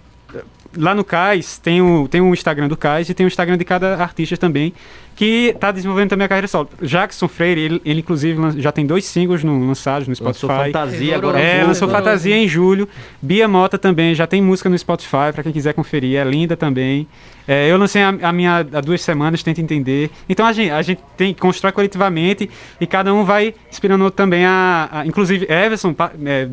[0.78, 3.66] Lá no CAIS tem o, tem o Instagram do CAIS e tem o Instagram de
[3.66, 4.74] cada artista também,
[5.22, 6.68] que está desenvolvendo também a carreira solo.
[6.82, 10.72] Jackson Freire, ele, ele, inclusive já tem dois singles no- lançados no Lançou Spotify.
[10.72, 11.40] Fantasia agora.
[11.40, 12.90] É, lançou Fantasia em julho.
[13.22, 17.08] Bia Mota também, já tem música no Spotify, para quem quiser conferir, é linda também.
[17.48, 20.10] É, eu lancei a, a minha há duas semanas, tenta entender.
[20.30, 22.50] Então a gente, a gente tem que constrói coletivamente
[22.80, 24.46] e cada um vai inspirando também.
[24.46, 26.48] A, a- inclusive, Everson pa- é,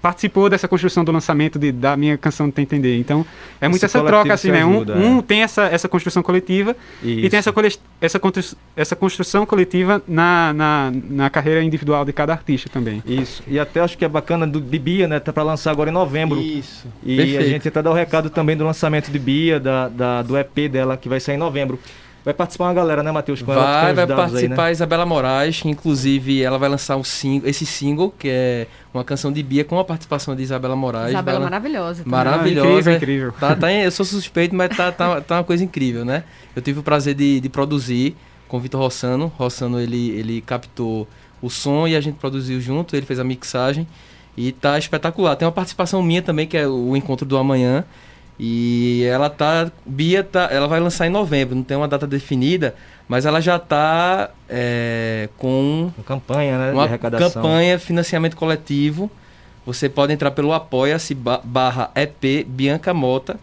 [0.00, 2.98] participou dessa construção do lançamento de- da minha canção Tenta Entender.
[2.98, 3.24] Então
[3.60, 4.64] é muito Esse essa troca, assim, né?
[4.64, 5.22] Um, ajuda, um é.
[5.22, 7.30] tem essa, essa construção coletiva e Isso.
[7.30, 7.78] tem essa, cole-
[8.18, 13.02] essa, essa construção coletiva na, na, na carreira individual de cada artista também.
[13.06, 13.42] Isso.
[13.46, 15.20] E até acho que é bacana do, de Bia, né?
[15.20, 16.40] Tá pra lançar agora em novembro.
[16.40, 16.86] Isso.
[17.02, 17.40] E Perfeito.
[17.42, 20.68] a gente até dá o recado também do lançamento de Bia, da, da- do EP
[20.70, 21.78] dela, que vai sair em novembro.
[22.24, 23.42] Vai participar uma galera, né, Matheus?
[23.42, 24.68] Com ela que Vai, vai dados aí, participar né?
[24.68, 29.04] a Isabela Moraes, que inclusive ela vai lançar um single, esse single, que é uma
[29.04, 31.10] canção de Bia com a participação de Isabela Moraes.
[31.10, 32.02] Isabela Vai maravilhosa.
[32.02, 32.10] também.
[32.10, 32.66] Maravilhosa.
[32.66, 33.32] Ah, incrível, incrível.
[33.38, 36.24] Tá, tá, eu sou suspeito, mas tá, tá, tá uma coisa incrível, né?
[36.56, 38.16] Eu tive o prazer de, de produzir
[38.48, 39.30] com o Vitor Rossano.
[39.36, 41.06] Rossano, ele, ele captou
[41.42, 43.86] o som e a gente produziu junto, ele fez a mixagem
[44.34, 45.36] e tá espetacular.
[45.36, 47.84] Tem uma participação minha também, que é o Encontro do Amanhã.
[48.38, 49.70] E ela tá.
[49.86, 50.48] Bia tá.
[50.50, 52.74] Ela vai lançar em novembro, não tem uma data definida,
[53.08, 56.68] mas ela já tá é, com Uma campanha, né?
[56.70, 57.30] de uma arrecadação.
[57.42, 59.10] campanha financiamento coletivo.
[59.64, 63.38] Você pode entrar pelo apoia-se ba- barra EP Bianca Mota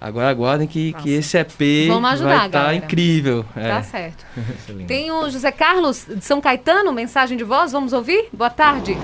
[0.00, 2.74] Agora aguardem que, que esse EP ajudar, vai estar galera.
[2.76, 3.44] incrível.
[3.54, 3.82] Tá É.
[3.82, 4.24] certo.
[4.88, 8.28] Tem o José Carlos de São Caetano, mensagem de voz, vamos ouvir?
[8.32, 8.96] Boa tarde.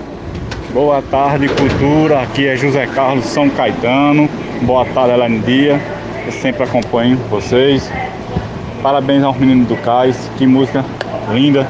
[0.73, 2.21] Boa tarde, cultura.
[2.21, 4.27] Aqui é José Carlos São Caetano.
[4.63, 5.79] Boa tarde, Elaine Dia.
[6.25, 7.89] Eu sempre acompanho vocês.
[8.81, 10.29] Parabéns aos meninos do Cais.
[10.37, 10.83] Que música
[11.31, 11.67] linda.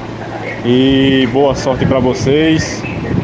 [0.65, 2.81] E boa sorte para vocês.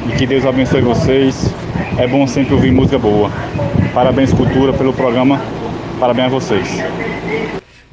[0.10, 1.50] E que Deus abençoe vocês.
[1.98, 3.32] É bom sempre ouvir música boa.
[3.94, 5.42] Parabéns, cultura, pelo programa.
[6.04, 6.68] Parabéns a vocês.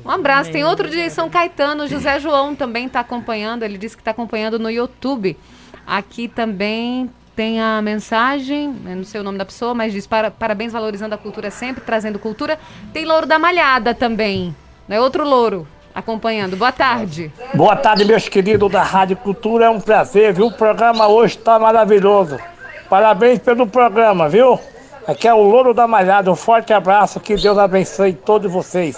[0.05, 0.51] Um abraço.
[0.51, 3.63] Tem outro de São Caetano, José João também está acompanhando.
[3.63, 5.39] Ele disse que está acompanhando no YouTube.
[5.87, 10.29] Aqui também tem a mensagem, eu não sei o nome da pessoa, mas diz para,
[10.29, 12.59] parabéns valorizando a cultura sempre, trazendo cultura.
[12.93, 14.57] Tem Louro da Malhada também,
[14.89, 15.01] né?
[15.01, 16.57] Outro Louro acompanhando.
[16.57, 17.33] Boa tarde.
[17.55, 19.67] Boa tarde, meus queridos da Rádio Cultura.
[19.67, 20.47] É um prazer, viu?
[20.49, 22.41] O programa hoje está maravilhoso.
[22.89, 24.59] Parabéns pelo programa, viu?
[25.07, 26.31] Aqui é o Louro da Malhada.
[26.31, 27.19] Um forte abraço.
[27.21, 28.97] Que Deus abençoe todos vocês.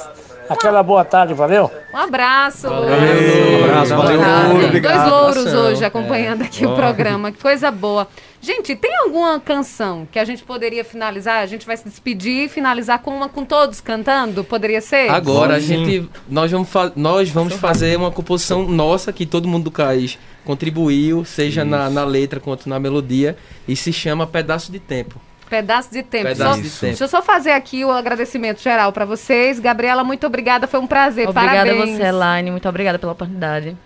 [0.48, 1.70] Aquela boa tarde, valeu?
[1.94, 2.68] Um abraço.
[2.68, 4.20] Valeu, Um abraço, valeu.
[4.20, 5.08] Louro, obrigado.
[5.08, 6.44] Dois louros hoje acompanhando É.
[6.46, 7.32] aqui o programa.
[7.32, 8.06] Que coisa boa.
[8.40, 11.38] Gente, tem alguma canção que a gente poderia finalizar?
[11.42, 14.42] A gente vai se despedir e finalizar com uma com todos cantando?
[14.44, 15.08] Poderia ser?
[15.10, 15.66] Agora a Sim.
[15.86, 20.18] gente nós vamos fa- nós vamos fazer uma composição nossa que todo mundo do Cais
[20.44, 23.36] contribuiu, seja na, na letra quanto na melodia,
[23.66, 25.20] e se chama Pedaço de Tempo.
[25.52, 26.28] Pedaço de tempo.
[26.28, 26.80] Pedaço Só- de tempo.
[26.86, 29.60] Deixa eu só fazer aqui o agradecimento geral para vocês.
[29.60, 30.66] Gabriela, muito obrigada.
[30.66, 31.28] Foi um prazer.
[31.28, 31.96] Obrigada a Parabéns.
[31.98, 32.50] você, Elaine.
[32.50, 33.76] Muito obrigada pela oportunidade.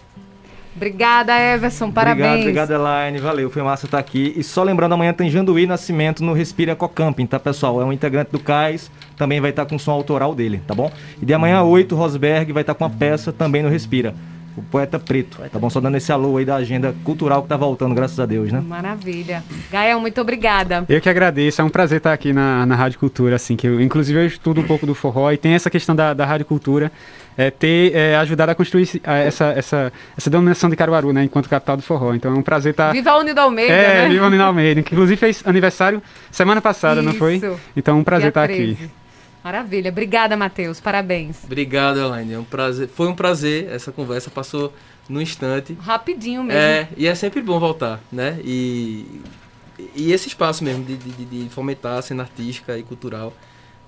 [0.77, 1.91] Obrigada, Everson.
[1.91, 2.43] Parabéns.
[2.43, 3.19] Obrigado, obrigado, Elaine.
[3.19, 4.33] Valeu, foi massa estar aqui.
[4.37, 7.81] E só lembrando, amanhã tem Janduí Nascimento no Respira Cocamping, tá, pessoal?
[7.81, 10.93] É um integrante do CAIS, também vai estar com som autoral dele, tá bom?
[11.21, 14.15] E de amanhã, 8, Rosberg vai estar com a peça também no Respira.
[14.57, 15.69] O Poeta Preto, tá bom?
[15.69, 18.63] Só dando esse alô aí da agenda cultural que tá voltando, graças a Deus, né?
[18.67, 19.45] Maravilha.
[19.71, 20.85] Gael, muito obrigada.
[20.89, 23.81] Eu que agradeço, é um prazer estar aqui na, na Rádio Cultura, assim, que eu,
[23.81, 26.91] inclusive eu estudo um pouco do forró e tem essa questão da, da Rádio Cultura
[27.37, 31.51] é, ter é, ajudado a construir a- essa, essa, essa denominação de Caruaru, né, enquanto
[31.51, 32.15] capital do forró.
[32.15, 32.93] Então é um prazer estar...
[32.93, 34.09] Viva a Unido Almeida, é, né?
[34.09, 37.35] Viva o Nino Almeida, que inclusive fez aniversário semana passada, não foi?
[37.37, 37.61] Isso.
[37.77, 38.79] Então é um prazer Dia estar aqui.
[39.47, 39.57] 13.
[39.57, 39.91] Maravilha.
[39.91, 40.81] Obrigada, Matheus.
[40.81, 41.45] Parabéns.
[41.45, 42.35] Obrigado, Elaine.
[42.35, 42.89] É um prazer.
[42.89, 43.69] Foi um prazer.
[43.71, 44.73] Essa conversa passou
[45.09, 45.77] no instante.
[45.81, 46.61] Rapidinho mesmo.
[46.61, 48.41] É, e é sempre bom voltar, né?
[48.45, 49.23] E,
[49.95, 53.33] e esse espaço mesmo de, de, de fomentar a cena artística e cultural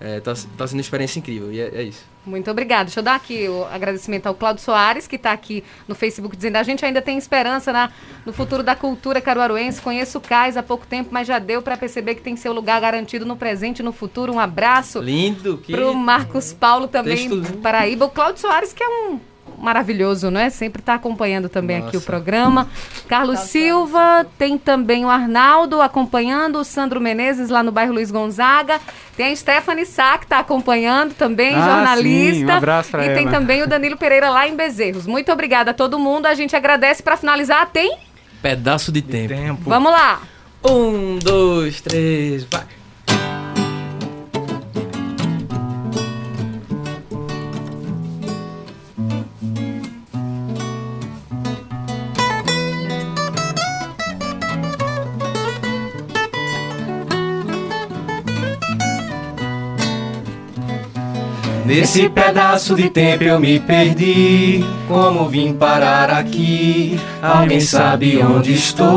[0.00, 2.04] É, tá, tá sendo uma experiência incrível e é, é isso.
[2.24, 2.84] Muito obrigada.
[2.84, 6.56] Deixa eu dar aqui o agradecimento ao Claudio Soares, que está aqui no Facebook dizendo
[6.56, 7.90] a gente ainda tem esperança na,
[8.24, 9.80] no futuro da cultura caruaruense.
[9.80, 12.80] Conheço o Cais há pouco tempo, mas já deu para perceber que tem seu lugar
[12.80, 14.32] garantido no presente e no futuro.
[14.32, 15.00] Um abraço.
[15.00, 15.58] Lindo.
[15.58, 15.72] Que...
[15.72, 18.04] Pro Marcos Paulo também, Texto- Paraíba.
[18.04, 19.18] O Claudio Soares, que é um
[19.58, 20.50] maravilhoso, não é?
[20.50, 22.06] Sempre está acompanhando também aqui o Nossa.
[22.06, 22.68] programa.
[23.08, 28.80] Carlos Silva, tem também o Arnaldo acompanhando, o Sandro Menezes lá no bairro Luiz Gonzaga.
[29.16, 32.34] Tem a Stephanie Sá, que está acompanhando também, Ah, jornalista.
[32.38, 33.30] sim, um abraço pra e tem ela.
[33.30, 35.06] também o Danilo Pereira lá em Bezerros.
[35.06, 36.26] Muito obrigada a todo mundo.
[36.26, 37.66] A gente agradece para finalizar.
[37.70, 37.96] Tem?
[38.40, 39.62] Pedaço de tempo.
[39.68, 40.20] Vamos lá.
[40.64, 42.77] Um, dois, três, vai.
[61.68, 64.64] Nesse pedaço de tempo eu me perdi.
[64.88, 66.98] Como vim parar aqui?
[67.20, 68.88] Alguém sabe onde estou?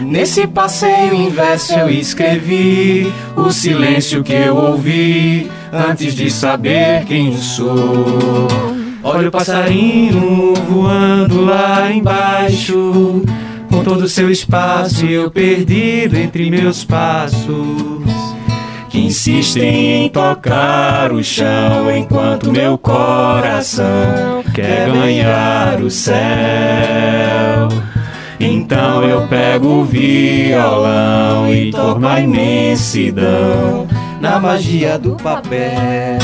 [0.00, 7.36] Nesse passeio em verso eu escrevi o silêncio que eu ouvi antes de saber quem
[7.36, 8.48] sou.
[9.04, 13.22] Olha o passarinho voando lá embaixo,
[13.70, 18.27] com todo o seu espaço eu perdido entre meus passos
[18.88, 27.68] que insistem em tocar o chão enquanto meu coração quer ganhar o céu.
[28.40, 33.86] Então eu pego o violão e torno a imensidão
[34.20, 36.18] na magia do papel.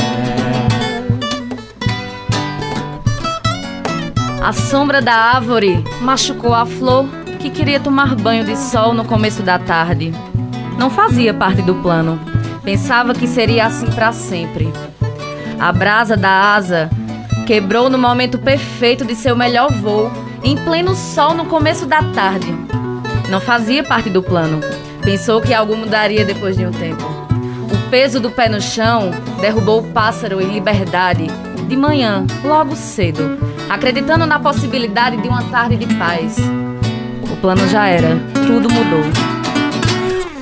[4.41, 7.07] A sombra da árvore machucou a flor
[7.39, 10.13] que queria tomar banho de sol no começo da tarde.
[10.77, 12.19] Não fazia parte do plano.
[12.65, 14.73] Pensava que seria assim para sempre.
[15.59, 16.89] A brasa da asa
[17.45, 20.11] quebrou no momento perfeito de seu melhor voo,
[20.43, 22.47] em pleno sol no começo da tarde.
[23.29, 24.59] Não fazia parte do plano.
[25.03, 27.03] Pensou que algo mudaria depois de um tempo.
[27.71, 31.27] O peso do pé no chão derrubou o pássaro em liberdade,
[31.67, 33.37] de manhã, logo cedo,
[33.69, 36.37] acreditando na possibilidade de uma tarde de paz.
[37.31, 39.34] O plano já era, tudo mudou.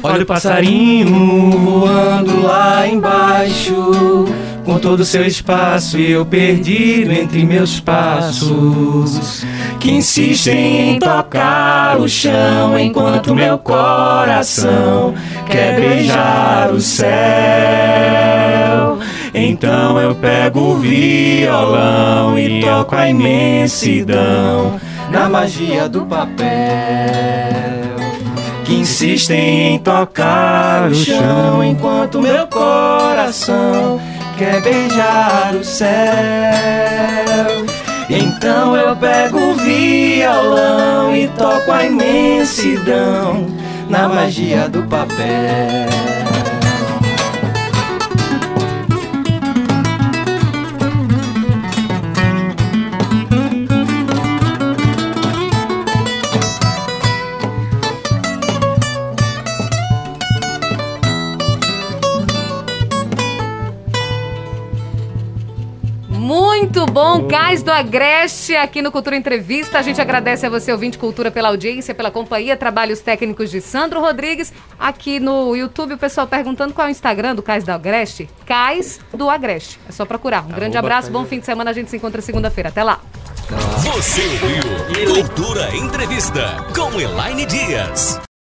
[0.06, 4.26] Olha o passarinho voando lá embaixo,
[4.66, 9.46] com todo o seu espaço e eu perdido entre meus passos,
[9.80, 15.14] que insistem em tocar o chão enquanto meu coração
[15.50, 17.08] quer beijar o céu.
[19.34, 27.53] Então eu pego o violão e toco a imensidão na magia do papel
[28.64, 34.00] que insistem em tocar o chão enquanto meu coração
[34.38, 35.90] quer beijar o céu.
[38.10, 43.48] Então eu pego o violão e toco a imensidão
[43.90, 46.23] na magia do papel.
[66.76, 69.78] Muito bom, Cais do Agreste, aqui no Cultura Entrevista.
[69.78, 72.58] A gente agradece a você, ouvinte Cultura, pela audiência, pela companhia.
[72.58, 74.52] Trabalhos técnicos de Sandro Rodrigues.
[74.80, 78.28] Aqui no YouTube, o pessoal perguntando qual é o Instagram do Cais do Agreste.
[78.44, 79.80] Cais do Agreste.
[79.88, 80.46] É só procurar.
[80.46, 81.70] Um grande abraço, bom fim de semana.
[81.70, 82.70] A gente se encontra segunda-feira.
[82.70, 83.00] Até lá.
[83.94, 88.24] Você ouviu Cultura Entrevista com Elaine Dias.